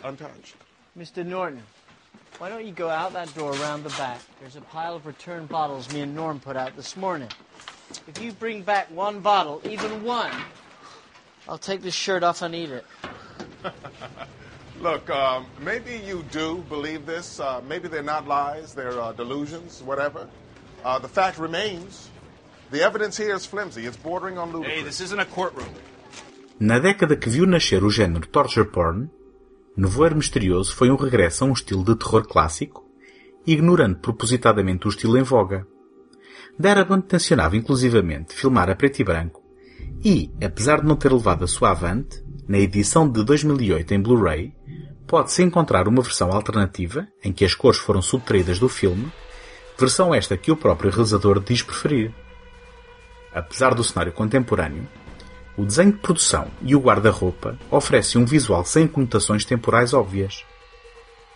untouched. 0.03 0.55
Mr. 0.97 1.25
Norton, 1.25 1.63
why 2.37 2.49
don't 2.49 2.65
you 2.65 2.73
go 2.73 2.89
out 2.89 3.13
that 3.13 3.33
door 3.33 3.53
around 3.53 3.83
the 3.83 3.89
back? 3.91 4.19
There's 4.41 4.57
a 4.57 4.61
pile 4.61 4.95
of 4.95 5.05
return 5.05 5.45
bottles 5.45 5.91
me 5.93 6.01
and 6.01 6.13
Norm 6.13 6.39
put 6.41 6.57
out 6.57 6.75
this 6.75 6.97
morning. 6.97 7.29
If 8.07 8.21
you 8.21 8.33
bring 8.33 8.61
back 8.61 8.91
one 8.91 9.21
bottle, 9.21 9.61
even 9.63 10.03
one, 10.03 10.31
I'll 11.47 11.57
take 11.57 11.81
this 11.81 11.93
shirt 11.93 12.23
off 12.23 12.41
and 12.41 12.53
eat 12.53 12.69
it. 12.69 12.85
Look, 14.81 15.11
um, 15.11 15.45
maybe 15.63 16.01
you 16.03 16.25
do 16.31 16.63
believe 16.67 17.05
this. 17.05 17.39
Uh, 17.39 17.61
maybe 17.67 17.87
they're 17.87 18.01
not 18.01 18.27
lies, 18.27 18.73
they're 18.73 18.99
uh, 18.99 19.11
delusions, 19.11 19.83
whatever. 19.83 20.27
Uh, 20.83 20.97
the 20.97 21.07
fact 21.07 21.37
remains, 21.37 22.09
the 22.71 22.81
evidence 22.81 23.15
here 23.15 23.35
is 23.35 23.45
flimsy. 23.45 23.85
It's 23.85 23.95
bordering 23.95 24.39
on 24.39 24.51
ludicrous. 24.51 24.77
Hey, 24.79 24.83
this 24.83 24.99
isn't 24.99 25.19
a 25.19 25.25
courtroom. 25.25 25.69
Na 26.59 26.79
década 26.79 27.15
que 27.15 27.29
viu 27.29 27.45
nascer 27.45 27.83
o 27.83 27.91
género 27.91 28.25
torture 28.25 28.65
porn, 28.65 29.09
Nevoeiro 29.77 30.15
Misterioso 30.15 30.75
foi 30.75 30.89
um 30.89 30.95
regresso 30.95 31.43
a 31.43 31.47
um 31.47 31.53
estilo 31.53 31.83
de 31.83 31.95
terror 31.95 32.27
clássico, 32.27 32.83
ignorando 33.45 33.99
propositadamente 33.99 34.87
o 34.87 34.89
estilo 34.89 35.17
em 35.17 35.23
voga. 35.23 35.67
Darabont 36.57 37.05
tencionava 37.07 37.55
inclusivamente 37.55 38.33
filmar 38.33 38.69
a 38.69 38.75
preto 38.75 38.99
e 38.99 39.03
branco 39.03 39.41
e, 40.03 40.31
apesar 40.43 40.81
de 40.81 40.87
não 40.87 40.95
ter 40.95 41.11
levado 41.13 41.43
a 41.43 41.47
sua 41.47 41.69
avante, 41.69 42.23
na 42.47 42.57
edição 42.57 43.09
de 43.09 43.23
2008 43.23 43.93
em 43.93 44.01
Blu-ray, 44.01 44.53
pode-se 45.07 45.43
encontrar 45.43 45.87
uma 45.87 46.01
versão 46.01 46.31
alternativa, 46.31 47.07
em 47.23 47.31
que 47.31 47.45
as 47.45 47.53
cores 47.53 47.79
foram 47.79 48.01
subtraídas 48.01 48.59
do 48.59 48.69
filme, 48.69 49.11
versão 49.77 50.13
esta 50.13 50.37
que 50.37 50.51
o 50.51 50.55
próprio 50.55 50.91
realizador 50.91 51.39
diz 51.39 51.61
preferir. 51.61 52.13
Apesar 53.33 53.73
do 53.73 53.83
cenário 53.83 54.11
contemporâneo, 54.11 54.87
o 55.57 55.65
desenho 55.65 55.91
de 55.91 55.99
produção 55.99 56.47
e 56.61 56.75
o 56.75 56.79
guarda-roupa 56.79 57.57
oferecem 57.69 58.21
um 58.21 58.25
visual 58.25 58.65
sem 58.65 58.87
conotações 58.87 59.45
temporais 59.45 59.93
óbvias. 59.93 60.45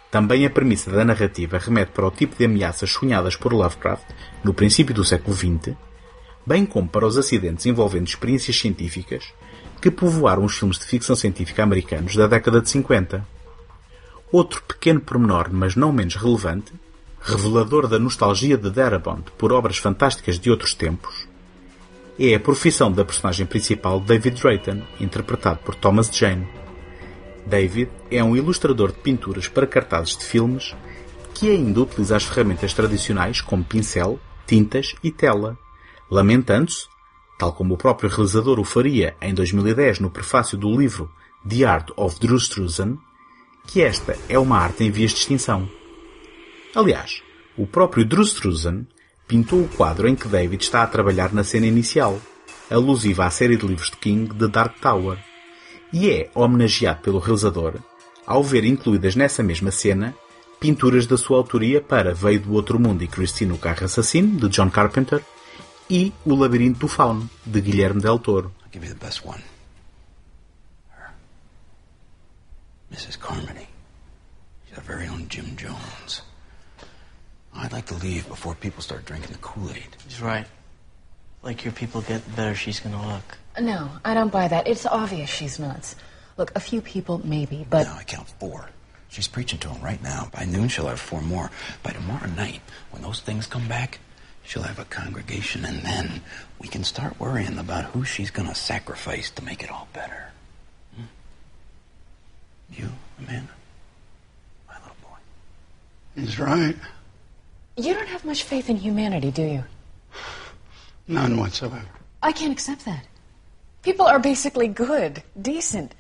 Também 0.09 0.45
a 0.45 0.49
premissa 0.49 0.89
da 0.89 1.03
narrativa 1.03 1.57
remete 1.57 1.91
para 1.91 2.07
o 2.07 2.11
tipo 2.11 2.35
de 2.37 2.45
ameaças 2.45 2.89
sonhadas 2.89 3.35
por 3.35 3.53
Lovecraft 3.53 4.05
no 4.43 4.53
princípio 4.53 4.95
do 4.95 5.03
século 5.03 5.35
XX, 5.35 5.75
bem 6.45 6.65
como 6.65 6.87
para 6.87 7.05
os 7.05 7.17
acidentes 7.17 7.65
envolvendo 7.65 8.07
experiências 8.07 8.57
científicas 8.57 9.33
que 9.81 9.91
povoaram 9.91 10.43
os 10.43 10.57
filmes 10.57 10.79
de 10.79 10.85
ficção 10.85 11.15
científica 11.15 11.63
americanos 11.63 12.15
da 12.15 12.27
década 12.27 12.61
de 12.61 12.69
50. 12.69 13.25
Outro 14.31 14.61
pequeno 14.63 14.99
pormenor, 14.99 15.49
mas 15.51 15.75
não 15.75 15.91
menos 15.91 16.15
relevante, 16.15 16.73
revelador 17.21 17.88
da 17.88 17.97
nostalgia 17.99 18.57
de 18.57 18.69
Darabont 18.69 19.31
por 19.38 19.51
obras 19.51 19.77
fantásticas 19.77 20.39
de 20.39 20.51
outros 20.51 20.73
tempos, 20.73 21.27
é 22.19 22.35
a 22.35 22.39
profissão 22.39 22.91
da 22.91 23.03
personagem 23.03 23.45
principal 23.45 23.99
David 23.99 24.41
Drayton, 24.41 24.81
interpretado 24.99 25.59
por 25.59 25.75
Thomas 25.75 26.09
Jane. 26.15 26.47
David 27.45 27.89
é 28.09 28.23
um 28.23 28.35
ilustrador 28.35 28.91
de 28.91 28.99
pinturas 28.99 29.47
para 29.47 29.67
cartazes 29.67 30.17
de 30.17 30.23
filmes 30.23 30.75
que 31.33 31.49
ainda 31.49 31.81
utiliza 31.81 32.15
as 32.15 32.23
ferramentas 32.23 32.73
tradicionais 32.73 33.41
como 33.41 33.63
pincel, 33.63 34.17
tintas 34.47 34.95
e 35.03 35.11
tela, 35.11 35.57
lamentando-se, 36.09 36.88
tal 37.38 37.54
como 37.54 37.74
o 37.74 37.78
próprio 37.78 38.10
realizador 38.10 38.60
o 38.60 38.63
faria 38.63 39.15
em 39.21 39.34
2010 39.34 40.00
no 40.00 40.10
prefácio 40.10 40.58
do 40.58 40.69
livro 40.69 41.10
The 41.48 41.65
Art 41.65 41.89
of 41.95 42.19
Drustrusen, 42.19 42.98
que 43.67 43.82
esta 43.82 44.17
é 44.30 44.38
uma 44.39 44.58
arte 44.58 44.84
em 44.84 44.91
vias 44.91 45.12
de 45.12 45.19
extinção. 45.19 45.69
Aliás, 46.74 47.21
o 47.58 47.65
próprio 47.65 48.06
Drustrusen 48.06 48.88
pintou 49.28 49.62
o 49.62 49.67
quadro 49.67 50.08
em 50.08 50.15
que 50.15 50.28
David 50.28 50.63
está 50.63 50.84
a 50.84 50.88
trabalhar 50.88 51.34
na 51.34 51.43
cena 51.43 51.65
inicial, 51.65 52.19
alusiva 52.69 53.26
à 53.26 53.30
série 53.30 53.58
de 53.58 53.65
livros 53.65 53.89
de 53.89 53.98
King 53.98 54.34
The 54.36 54.48
Dark 54.48 54.80
Tower, 54.80 55.17
e 55.91 56.10
é 56.10 56.30
homenageado 56.34 57.02
pelo 57.02 57.19
realizador 57.19 57.76
ao 58.26 58.43
ver 58.43 58.65
incluídas 58.65 59.15
nessa 59.15 59.43
mesma 59.43 59.71
cena 59.71 60.15
pinturas 60.60 61.06
da 61.06 61.17
sua 61.17 61.38
autoria 61.38 61.80
para 61.80 62.13
Veio 62.13 62.39
do 62.39 62.54
Outro 62.54 62.80
Mundo 62.80 63.04
e 63.04 63.08
Christine 63.08 63.54
o 63.54 63.58
Carro 63.58 63.86
Assassino, 63.86 64.38
de 64.38 64.50
John 64.50 64.69
Carpenter, 64.69 65.21
e 65.89 66.12
O 66.26 66.36
Labirinto 66.36 66.80
do 66.80 66.88
Fauno, 66.88 67.30
de 67.45 67.62
Guilherme 67.62 68.02
Del 68.02 68.19
Toro. 68.19 68.52
Mrs. 72.91 73.19
Carmody. 73.19 73.67
She's 74.67 74.78
our 74.78 74.84
very 74.84 75.08
own 75.08 75.28
Jim 75.28 75.56
Jones. 75.56 76.21
I'd 77.54 77.71
like 77.71 77.86
to 77.88 77.95
leave 77.95 78.28
before 78.28 78.56
people 78.56 78.82
start 78.82 79.06
drinking 79.06 79.32
the 79.32 79.38
Kool-Aid. 79.39 79.95
He's 80.08 80.21
right. 80.21 80.45
Like 81.41 81.63
your 81.63 81.74
people 81.74 82.02
get, 82.02 82.26
the 82.26 82.32
better 82.32 82.56
she's 82.56 82.80
gonna 82.80 83.06
look. 83.06 83.38
No, 83.60 83.89
I 84.04 84.13
don't 84.13 84.32
buy 84.32 84.48
that. 84.48 84.67
It's 84.67 84.86
obvious 84.86 85.30
she's 85.30 85.60
nuts. 85.60 85.95
Look, 86.38 86.52
a 86.56 86.60
few 86.60 86.82
people 86.82 87.21
maybe, 87.24 87.65
but 87.69 87.88
No, 87.88 87.93
I 87.93 88.04
count 88.04 88.28
four. 88.39 88.69
She's 89.10 89.28
preaching 89.28 89.60
to 89.60 89.69
them 89.69 89.82
right 89.82 90.02
now. 90.04 90.28
By 90.34 90.43
noon, 90.45 90.67
she'll 90.67 90.88
have 90.88 91.00
four 91.00 91.21
more. 91.21 91.50
By 91.84 91.91
tomorrow 91.91 92.28
night, 92.28 92.62
when 92.91 93.02
those 93.02 93.21
things 93.21 93.48
come 93.48 93.67
back, 93.67 94.00
she'll 94.45 94.63
have 94.63 94.79
a 94.79 94.86
congregation, 94.86 95.65
and 95.65 95.81
then 95.84 96.21
we 96.60 96.67
can 96.67 96.84
start 96.84 97.19
worrying 97.19 97.58
about 97.58 97.86
who 97.86 98.05
she's 98.05 98.31
going 98.31 98.47
to 98.47 98.55
sacrifice 98.55 99.29
to 99.31 99.43
make 99.43 99.63
it 99.63 99.71
all 99.71 99.88
better. 99.93 100.31
Hmm? 100.95 101.03
You, 102.71 102.89
Amanda? 103.19 103.51
My 104.67 104.75
little 104.75 104.95
boy. 105.01 105.17
He's 106.15 106.39
right. 106.39 106.75
you 107.77 107.93
don't 107.93 108.08
have 108.08 108.23
much 108.25 108.43
faith 108.43 108.69
in 108.69 108.77
humanity, 108.77 109.31
do 109.31 109.43
you? 109.43 109.63
None 111.08 111.38
whatsoever. 111.38 111.86
I 112.23 112.31
can't 112.31 112.51
accept 112.51 112.86
that. 112.86 113.05
People 113.84 114.08
are 114.08 114.19
basically 114.19 114.67
good, 114.67 115.21
decent. 115.39 115.93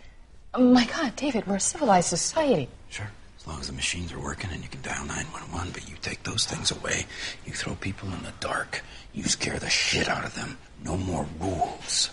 My 0.57 0.85
God, 0.85 1.15
David, 1.15 1.45
we're 1.45 1.57
a 1.57 1.59
civilized 1.59 2.07
society. 2.07 2.67
Sure. 2.89 3.09
As 3.45 3.49
As 3.49 3.53
long 3.53 3.61
as 3.61 3.67
the 3.67 3.73
machines 3.73 4.11
are 4.11 4.19
working 4.19 4.49
and 4.49 4.63
you 4.63 4.69
can 4.69 4.81
dial 4.81 5.05
911, 5.05 5.71
but 5.71 5.87
you 5.87 5.95
take 6.01 6.23
those 6.23 6.45
things 6.45 6.71
away, 6.71 7.05
you 7.45 7.53
throw 7.53 7.75
people 7.75 8.09
in 8.09 8.23
the 8.23 8.33
dark, 8.39 8.83
you 9.13 9.21
scare 9.21 9.59
the 9.59 9.69
shit 9.69 10.09
out 10.09 10.25
of 10.25 10.33
them. 10.33 10.57
No 10.83 10.97
more 10.97 11.27
rules. 11.39 12.09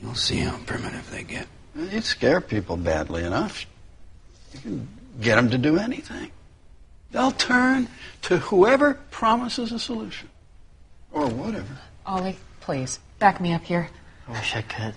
You'll 0.00 0.14
see 0.14 0.38
how 0.38 0.56
primitive 0.64 1.10
they 1.10 1.22
get. 1.22 1.48
You 1.76 2.00
scare 2.00 2.40
people 2.40 2.78
badly 2.78 3.24
enough. 3.24 3.66
You 4.54 4.60
can 4.60 4.88
get 5.20 5.36
them 5.36 5.50
to 5.50 5.58
do 5.58 5.76
anything. 5.76 6.30
They'll 7.12 7.32
turn 7.32 7.86
to 8.22 8.38
whoever 8.38 8.94
promises 9.10 9.70
a 9.70 9.78
solution. 9.78 10.30
Or 11.12 11.26
whatever. 11.26 11.76
Ollie, 12.06 12.38
please, 12.60 13.00
back 13.18 13.38
me 13.38 13.52
up 13.52 13.64
here. 13.64 13.90
I 14.26 14.32
wish 14.32 14.56
I 14.56 14.62
could. 14.62 14.94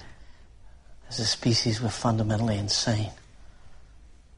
As 1.10 1.20
a 1.20 1.26
species, 1.26 1.82
we're 1.82 1.90
fundamentally 1.90 2.58
insane. 2.58 3.12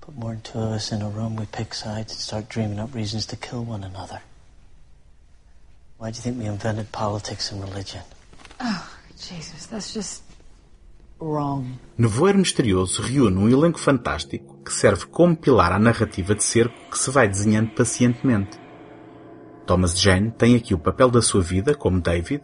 Put 0.03 0.17
more 0.17 0.33
than 0.33 0.41
two 0.41 0.59
of 0.59 0.73
us 0.73 0.91
in 0.91 1.01
a 1.01 1.07
room, 1.07 1.37
we 1.37 1.45
pick 1.45 1.73
sides 1.73 2.11
and 2.11 2.19
start 2.19 2.49
dreaming 2.49 2.77
up 2.77 2.93
reasons 2.93 3.25
to 3.27 3.37
kill 3.37 3.63
one 3.63 3.85
another. 3.85 4.21
Why 5.97 6.11
do 6.11 6.17
you 6.17 6.21
think 6.21 6.37
we 6.39 6.45
invented 6.45 6.91
politics 6.91 7.53
and 7.53 7.63
religion? 7.63 8.01
Oh, 8.59 8.85
Jesus, 9.17 9.65
that's 9.67 9.93
just 9.93 10.23
wrong. 11.21 11.79
Nevoeiro 11.97 12.37
Misterioso 12.37 13.01
reúne 13.01 13.37
um 13.37 13.47
elenco 13.47 13.79
fantástico 13.79 14.57
que 14.65 14.73
serve 14.73 15.05
como 15.05 15.37
pilar 15.37 15.71
à 15.71 15.79
narrativa 15.79 16.35
de 16.35 16.43
cerco 16.43 16.75
que 16.91 16.99
se 16.99 17.09
vai 17.09 17.29
desenhando 17.29 17.71
pacientemente. 17.71 18.59
Thomas 19.65 19.97
Jane 19.97 20.31
tem 20.31 20.57
aqui 20.57 20.73
o 20.73 20.79
papel 20.79 21.09
da 21.09 21.21
sua 21.21 21.41
vida 21.41 21.73
como 21.73 22.01
David, 22.01 22.43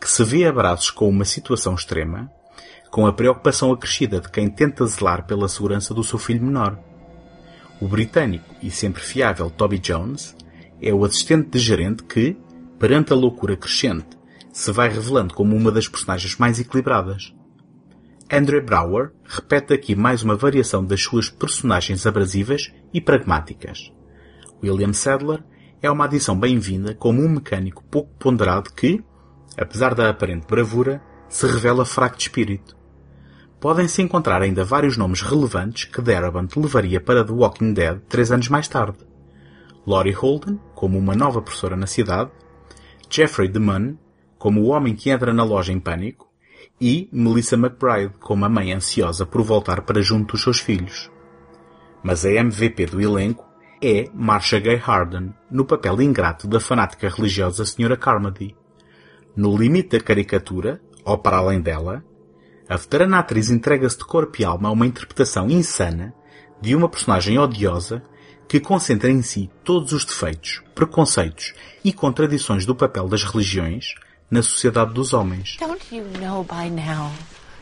que 0.00 0.08
se 0.08 0.22
vê 0.22 0.46
a 0.46 0.52
braços 0.52 0.92
com 0.92 1.08
uma 1.08 1.24
situação 1.24 1.74
extrema, 1.74 2.30
com 2.94 3.08
a 3.08 3.12
preocupação 3.12 3.72
acrescida 3.72 4.20
de 4.20 4.30
quem 4.30 4.48
tenta 4.48 4.86
zelar 4.86 5.26
pela 5.26 5.48
segurança 5.48 5.92
do 5.92 6.04
seu 6.04 6.16
filho 6.16 6.44
menor. 6.44 6.78
O 7.80 7.88
britânico 7.88 8.54
e 8.62 8.70
sempre 8.70 9.02
fiável 9.02 9.50
Toby 9.50 9.80
Jones 9.80 10.36
é 10.80 10.94
o 10.94 11.04
assistente 11.04 11.50
de 11.50 11.58
gerente 11.58 12.04
que, 12.04 12.36
perante 12.78 13.12
a 13.12 13.16
loucura 13.16 13.56
crescente, 13.56 14.16
se 14.52 14.70
vai 14.70 14.88
revelando 14.88 15.34
como 15.34 15.56
uma 15.56 15.72
das 15.72 15.88
personagens 15.88 16.36
mais 16.36 16.60
equilibradas. 16.60 17.34
Andre 18.32 18.60
Brower 18.60 19.10
repete 19.24 19.74
aqui 19.74 19.96
mais 19.96 20.22
uma 20.22 20.36
variação 20.36 20.84
das 20.84 21.02
suas 21.02 21.28
personagens 21.28 22.06
abrasivas 22.06 22.72
e 22.92 23.00
pragmáticas. 23.00 23.92
William 24.62 24.92
Sadler 24.92 25.42
é 25.82 25.90
uma 25.90 26.04
adição 26.04 26.38
bem-vinda 26.38 26.94
como 26.94 27.20
um 27.20 27.28
mecânico 27.28 27.82
pouco 27.90 28.14
ponderado 28.20 28.72
que, 28.72 29.02
apesar 29.58 29.96
da 29.96 30.10
aparente 30.10 30.46
bravura, 30.46 31.02
se 31.28 31.44
revela 31.48 31.84
fraco 31.84 32.16
de 32.16 32.22
espírito. 32.22 32.83
Podem-se 33.60 34.02
encontrar 34.02 34.42
ainda 34.42 34.64
vários 34.64 34.96
nomes 34.96 35.22
relevantes 35.22 35.84
que 35.84 36.02
Darabont 36.02 36.58
levaria 36.58 37.00
para 37.00 37.24
The 37.24 37.32
Walking 37.32 37.72
Dead 37.72 37.98
três 38.08 38.30
anos 38.30 38.48
mais 38.48 38.68
tarde. 38.68 38.98
Laurie 39.86 40.12
Holden, 40.12 40.60
como 40.74 40.98
uma 40.98 41.14
nova 41.14 41.40
professora 41.40 41.76
na 41.76 41.86
cidade, 41.86 42.30
Jeffrey 43.08 43.48
DeMunn, 43.48 43.96
como 44.38 44.62
o 44.62 44.68
homem 44.68 44.94
que 44.94 45.10
entra 45.10 45.32
na 45.32 45.44
loja 45.44 45.72
em 45.72 45.80
pânico, 45.80 46.28
e 46.80 47.08
Melissa 47.12 47.56
McBride, 47.56 48.14
como 48.18 48.44
a 48.44 48.48
mãe 48.48 48.72
ansiosa 48.72 49.24
por 49.24 49.42
voltar 49.42 49.82
para 49.82 50.02
junto 50.02 50.32
dos 50.32 50.42
seus 50.42 50.58
filhos. 50.58 51.10
Mas 52.02 52.24
a 52.24 52.30
MVP 52.30 52.86
do 52.86 53.00
elenco 53.00 53.48
é 53.82 54.08
Marcia 54.14 54.60
Gay 54.60 54.76
Harden, 54.76 55.32
no 55.50 55.64
papel 55.64 56.02
ingrato 56.02 56.48
da 56.48 56.60
fanática 56.60 57.08
religiosa 57.08 57.62
Sra. 57.64 57.96
Carmody. 57.96 58.56
No 59.36 59.56
limite 59.56 59.98
da 59.98 60.04
caricatura, 60.04 60.80
ou 61.04 61.18
para 61.18 61.38
além 61.38 61.60
dela, 61.60 62.04
a 62.68 62.76
veterana 62.76 63.18
atriz 63.18 63.50
entrega-se 63.50 63.98
de 63.98 64.04
corpo 64.04 64.40
e 64.40 64.44
alma 64.44 64.68
a 64.68 64.72
uma 64.72 64.86
interpretação 64.86 65.50
insana 65.50 66.14
de 66.60 66.74
uma 66.74 66.88
personagem 66.88 67.38
odiosa 67.38 68.02
que 68.48 68.60
concentra 68.60 69.10
em 69.10 69.22
si 69.22 69.50
todos 69.62 69.92
os 69.92 70.04
defeitos, 70.04 70.62
preconceitos 70.74 71.52
e 71.84 71.92
contradições 71.92 72.64
do 72.64 72.74
papel 72.74 73.08
das 73.08 73.22
religiões 73.22 73.94
na 74.30 74.42
sociedade 74.42 74.94
dos 74.94 75.12
homens. 75.12 75.56
Don't 75.60 75.94
you 75.94 76.04
know 76.20 76.44
by 76.44 76.70
now? 76.70 77.10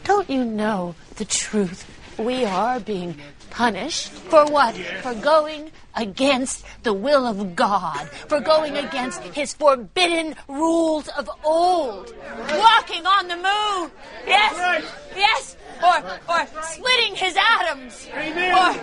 Don't 0.04 0.32
you 0.32 0.44
know 0.44 0.94
the 1.16 1.24
truth? 1.24 1.84
We 2.18 2.44
are 2.44 2.78
being 2.80 3.16
punished 3.50 4.12
for 4.28 4.44
what? 4.50 4.76
For 5.02 5.14
going 5.14 5.70
against 5.94 6.64
the 6.82 6.92
will 6.92 7.26
of 7.26 7.54
God, 7.56 8.08
for 8.28 8.40
going 8.40 8.76
against 8.76 9.22
His 9.22 9.52
forbidden 9.54 10.34
rules 10.48 11.08
of 11.08 11.28
old, 11.44 12.14
walking 12.54 13.06
on 13.06 13.28
the 13.28 13.36
moon. 13.36 13.90
Yes, 14.26 14.84
yes, 15.16 15.56
or 15.82 16.02
or 16.28 16.46
splitting 16.62 17.14
His 17.14 17.36
atoms, 17.36 18.08
or 18.12 18.74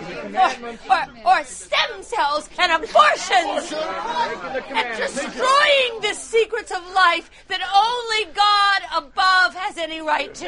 or 0.46 0.68
or, 0.90 1.06
or 1.24 1.44
stem 1.44 2.02
cells 2.02 2.48
and 2.58 2.72
abortions, 2.72 3.72
and 3.72 4.96
destroying 4.96 6.00
the 6.02 6.14
secrets 6.14 6.70
of 6.70 6.82
life 6.94 7.30
that 7.48 7.60
only 7.74 8.24
God 8.34 8.82
above 9.04 9.54
has 9.54 9.76
any 9.78 10.00
right 10.00 10.34
to. 10.34 10.46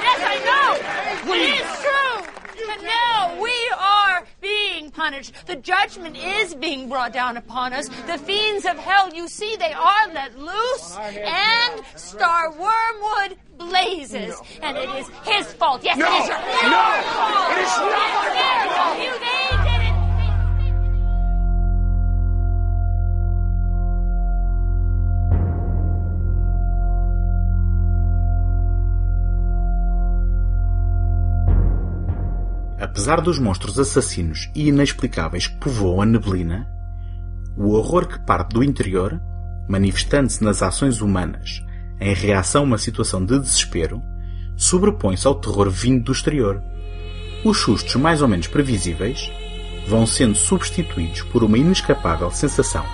Yes, 0.00 0.20
I 0.24 0.36
know. 0.44 0.76
It 1.34 1.40
is 1.60 1.66
true. 1.82 2.37
But 2.66 2.82
now 2.82 3.40
we 3.40 3.54
are 3.78 4.24
being 4.40 4.90
punished. 4.90 5.32
The 5.46 5.56
judgment 5.56 6.16
is 6.16 6.54
being 6.54 6.88
brought 6.88 7.12
down 7.12 7.36
upon 7.36 7.72
us. 7.72 7.88
The 8.06 8.18
fiends 8.18 8.64
of 8.64 8.76
hell, 8.78 9.12
you 9.14 9.28
see, 9.28 9.56
they 9.56 9.72
are 9.72 10.08
let 10.12 10.38
loose, 10.38 10.96
and 10.98 11.82
Star 11.96 12.50
Wormwood 12.52 13.38
blazes. 13.58 14.34
And 14.62 14.76
it 14.76 14.88
is 14.90 15.08
his 15.24 15.52
fault. 15.54 15.82
Yes, 15.84 15.98
No! 15.98 16.06
it 16.06 16.22
is 16.22 16.28
your 16.28 16.38
No! 16.70 17.02
fault. 17.02 17.50
It 17.52 17.58
is 17.58 17.76
not 17.78 18.24
their 18.34 18.64
fault. 18.64 18.76
fault. 18.76 18.98
You, 19.02 19.12
they 19.18 19.67
Apesar 32.98 33.20
dos 33.20 33.38
monstros 33.38 33.78
assassinos 33.78 34.50
e 34.56 34.70
inexplicáveis 34.70 35.46
que 35.46 35.56
povoam 35.58 36.02
a 36.02 36.04
neblina, 36.04 36.66
o 37.56 37.74
horror 37.74 38.08
que 38.08 38.18
parte 38.18 38.54
do 38.54 38.64
interior, 38.64 39.20
manifestando-se 39.68 40.42
nas 40.42 40.64
ações 40.64 41.00
humanas 41.00 41.62
em 42.00 42.12
reação 42.12 42.62
a 42.62 42.64
uma 42.64 42.76
situação 42.76 43.24
de 43.24 43.38
desespero, 43.38 44.02
sobrepõe-se 44.56 45.28
ao 45.28 45.36
terror 45.36 45.70
vindo 45.70 46.06
do 46.06 46.10
exterior. 46.10 46.60
Os 47.44 47.58
sustos 47.58 47.94
mais 47.94 48.20
ou 48.20 48.26
menos 48.26 48.48
previsíveis 48.48 49.30
vão 49.86 50.04
sendo 50.04 50.34
substituídos 50.34 51.22
por 51.22 51.44
uma 51.44 51.56
inescapável 51.56 52.32
sensação 52.32 52.84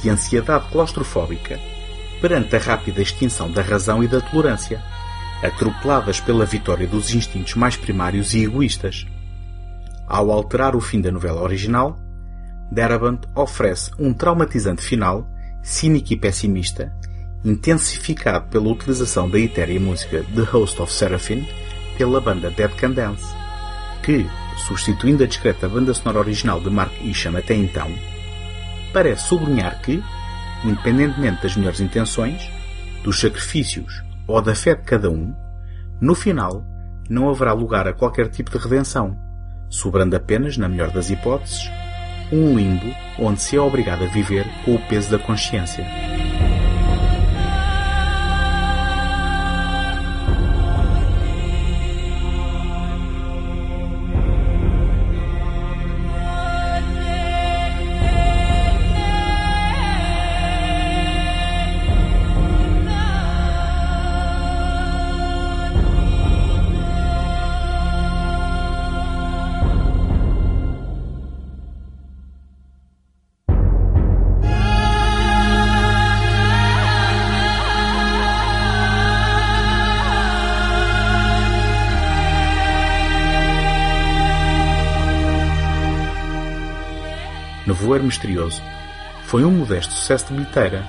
de 0.00 0.08
ansiedade 0.08 0.70
claustrofóbica 0.70 1.60
perante 2.18 2.56
a 2.56 2.58
rápida 2.58 3.02
extinção 3.02 3.50
da 3.50 3.60
razão 3.60 4.02
e 4.02 4.08
da 4.08 4.22
tolerância, 4.22 4.82
atropeladas 5.42 6.18
pela 6.18 6.46
vitória 6.46 6.86
dos 6.86 7.14
instintos 7.14 7.54
mais 7.56 7.76
primários 7.76 8.32
e 8.32 8.42
egoístas. 8.42 9.04
Ao 10.10 10.28
alterar 10.32 10.74
o 10.74 10.80
fim 10.80 11.00
da 11.00 11.12
novela 11.12 11.40
original, 11.40 11.96
Darabont 12.72 13.28
oferece 13.32 13.92
um 13.96 14.12
traumatizante 14.12 14.82
final, 14.82 15.24
cínico 15.62 16.12
e 16.12 16.16
pessimista, 16.16 16.92
intensificado 17.44 18.48
pela 18.48 18.68
utilização 18.68 19.30
da 19.30 19.38
etérea 19.38 19.78
música 19.78 20.24
The 20.34 20.42
Host 20.42 20.82
of 20.82 20.92
Seraphim 20.92 21.46
pela 21.96 22.20
banda 22.20 22.50
Dead 22.50 22.72
Can 22.72 22.90
Dance, 22.90 23.32
que, 24.02 24.26
substituindo 24.66 25.22
a 25.22 25.28
discreta 25.28 25.68
banda 25.68 25.94
sonora 25.94 26.18
original 26.18 26.60
de 26.60 26.70
Mark 26.70 26.92
Isham 27.02 27.36
até 27.36 27.54
então, 27.54 27.88
parece 28.92 29.28
sublinhar 29.28 29.80
que, 29.80 30.02
independentemente 30.64 31.40
das 31.40 31.54
melhores 31.54 31.78
intenções, 31.78 32.50
dos 33.04 33.20
sacrifícios 33.20 34.02
ou 34.26 34.42
da 34.42 34.56
fé 34.56 34.74
de 34.74 34.82
cada 34.82 35.08
um, 35.08 35.32
no 36.00 36.16
final 36.16 36.64
não 37.08 37.30
haverá 37.30 37.52
lugar 37.52 37.86
a 37.86 37.92
qualquer 37.92 38.28
tipo 38.28 38.50
de 38.50 38.58
redenção, 38.58 39.29
sobrando 39.70 40.16
apenas, 40.16 40.58
na 40.58 40.68
melhor 40.68 40.90
das 40.90 41.08
hipóteses, 41.08 41.70
um 42.30 42.56
limbo 42.56 42.94
onde 43.18 43.40
se 43.40 43.56
é 43.56 43.60
obrigado 43.60 44.04
a 44.04 44.08
viver 44.08 44.46
com 44.64 44.74
o 44.74 44.78
peso 44.78 45.10
da 45.10 45.18
consciência. 45.18 45.86
Nevoeiro 87.90 88.04
Misterioso 88.04 88.62
foi 89.24 89.44
um 89.44 89.50
modesto 89.50 89.92
sucesso 89.92 90.26
de 90.26 90.34
bilheteira. 90.34 90.86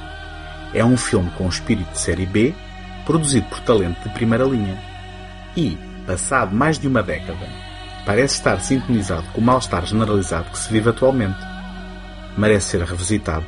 É 0.71 0.85
um 0.85 0.95
filme 0.95 1.31
com 1.31 1.49
espírito 1.49 1.91
de 1.91 1.99
série 1.99 2.27
B, 2.27 2.53
produzido 3.05 3.47
por 3.47 3.59
talento 3.61 4.07
de 4.07 4.13
primeira 4.13 4.43
linha. 4.43 4.77
E, 5.57 5.77
passado 6.05 6.55
mais 6.55 6.77
de 6.77 6.87
uma 6.87 7.01
década, 7.01 7.49
parece 8.05 8.35
estar 8.35 8.61
sintonizado 8.61 9.27
com 9.33 9.41
o 9.41 9.43
mal-estar 9.43 9.83
generalizado 9.83 10.51
que 10.51 10.59
se 10.59 10.71
vive 10.71 10.91
atualmente. 10.91 11.39
Merece 12.37 12.77
ser 12.77 12.83
revisitado, 12.83 13.45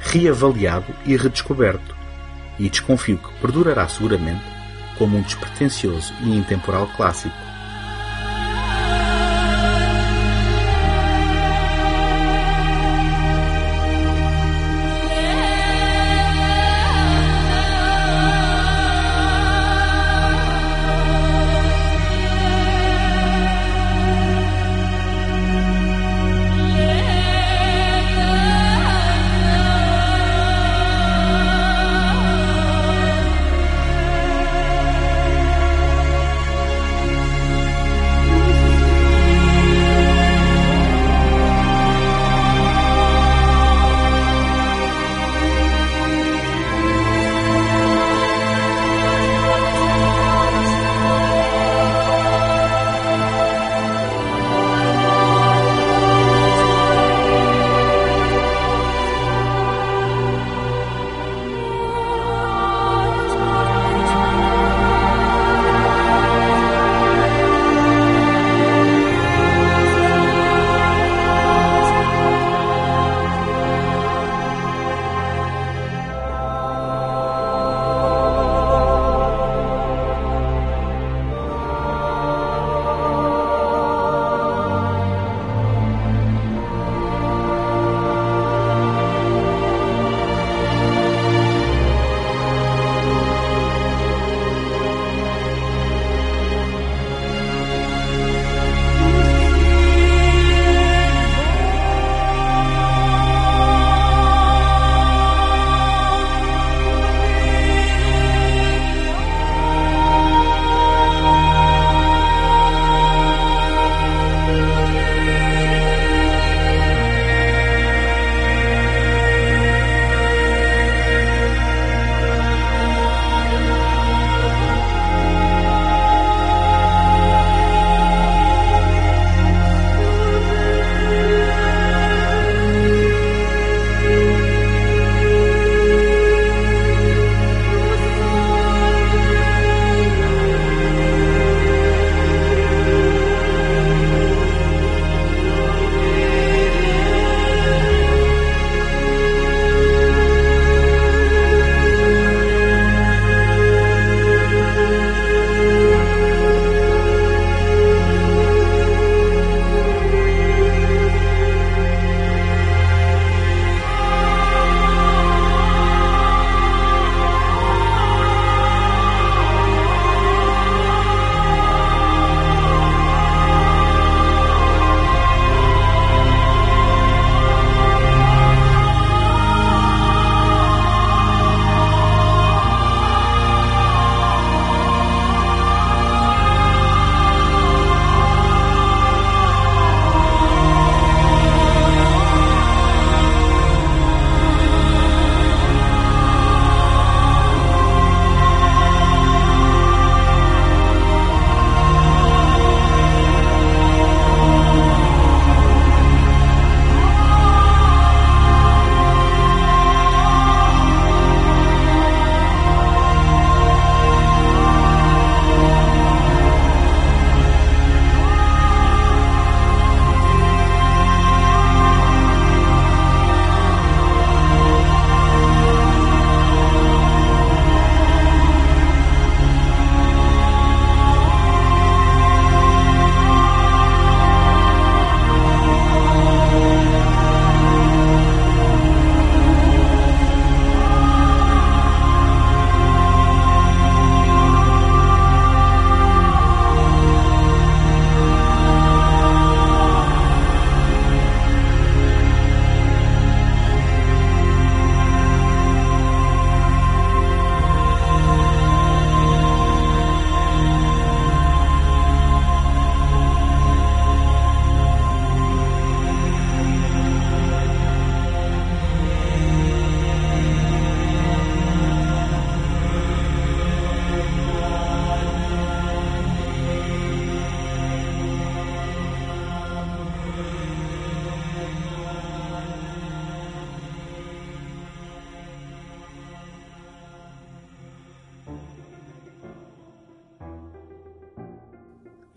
reavaliado 0.00 0.86
e 1.04 1.16
redescoberto, 1.16 1.94
e 2.58 2.70
desconfio 2.70 3.18
que 3.18 3.40
perdurará 3.40 3.86
seguramente 3.88 4.42
como 4.96 5.18
um 5.18 5.22
despretensioso 5.22 6.14
e 6.22 6.34
intemporal 6.34 6.88
clássico. 6.96 7.36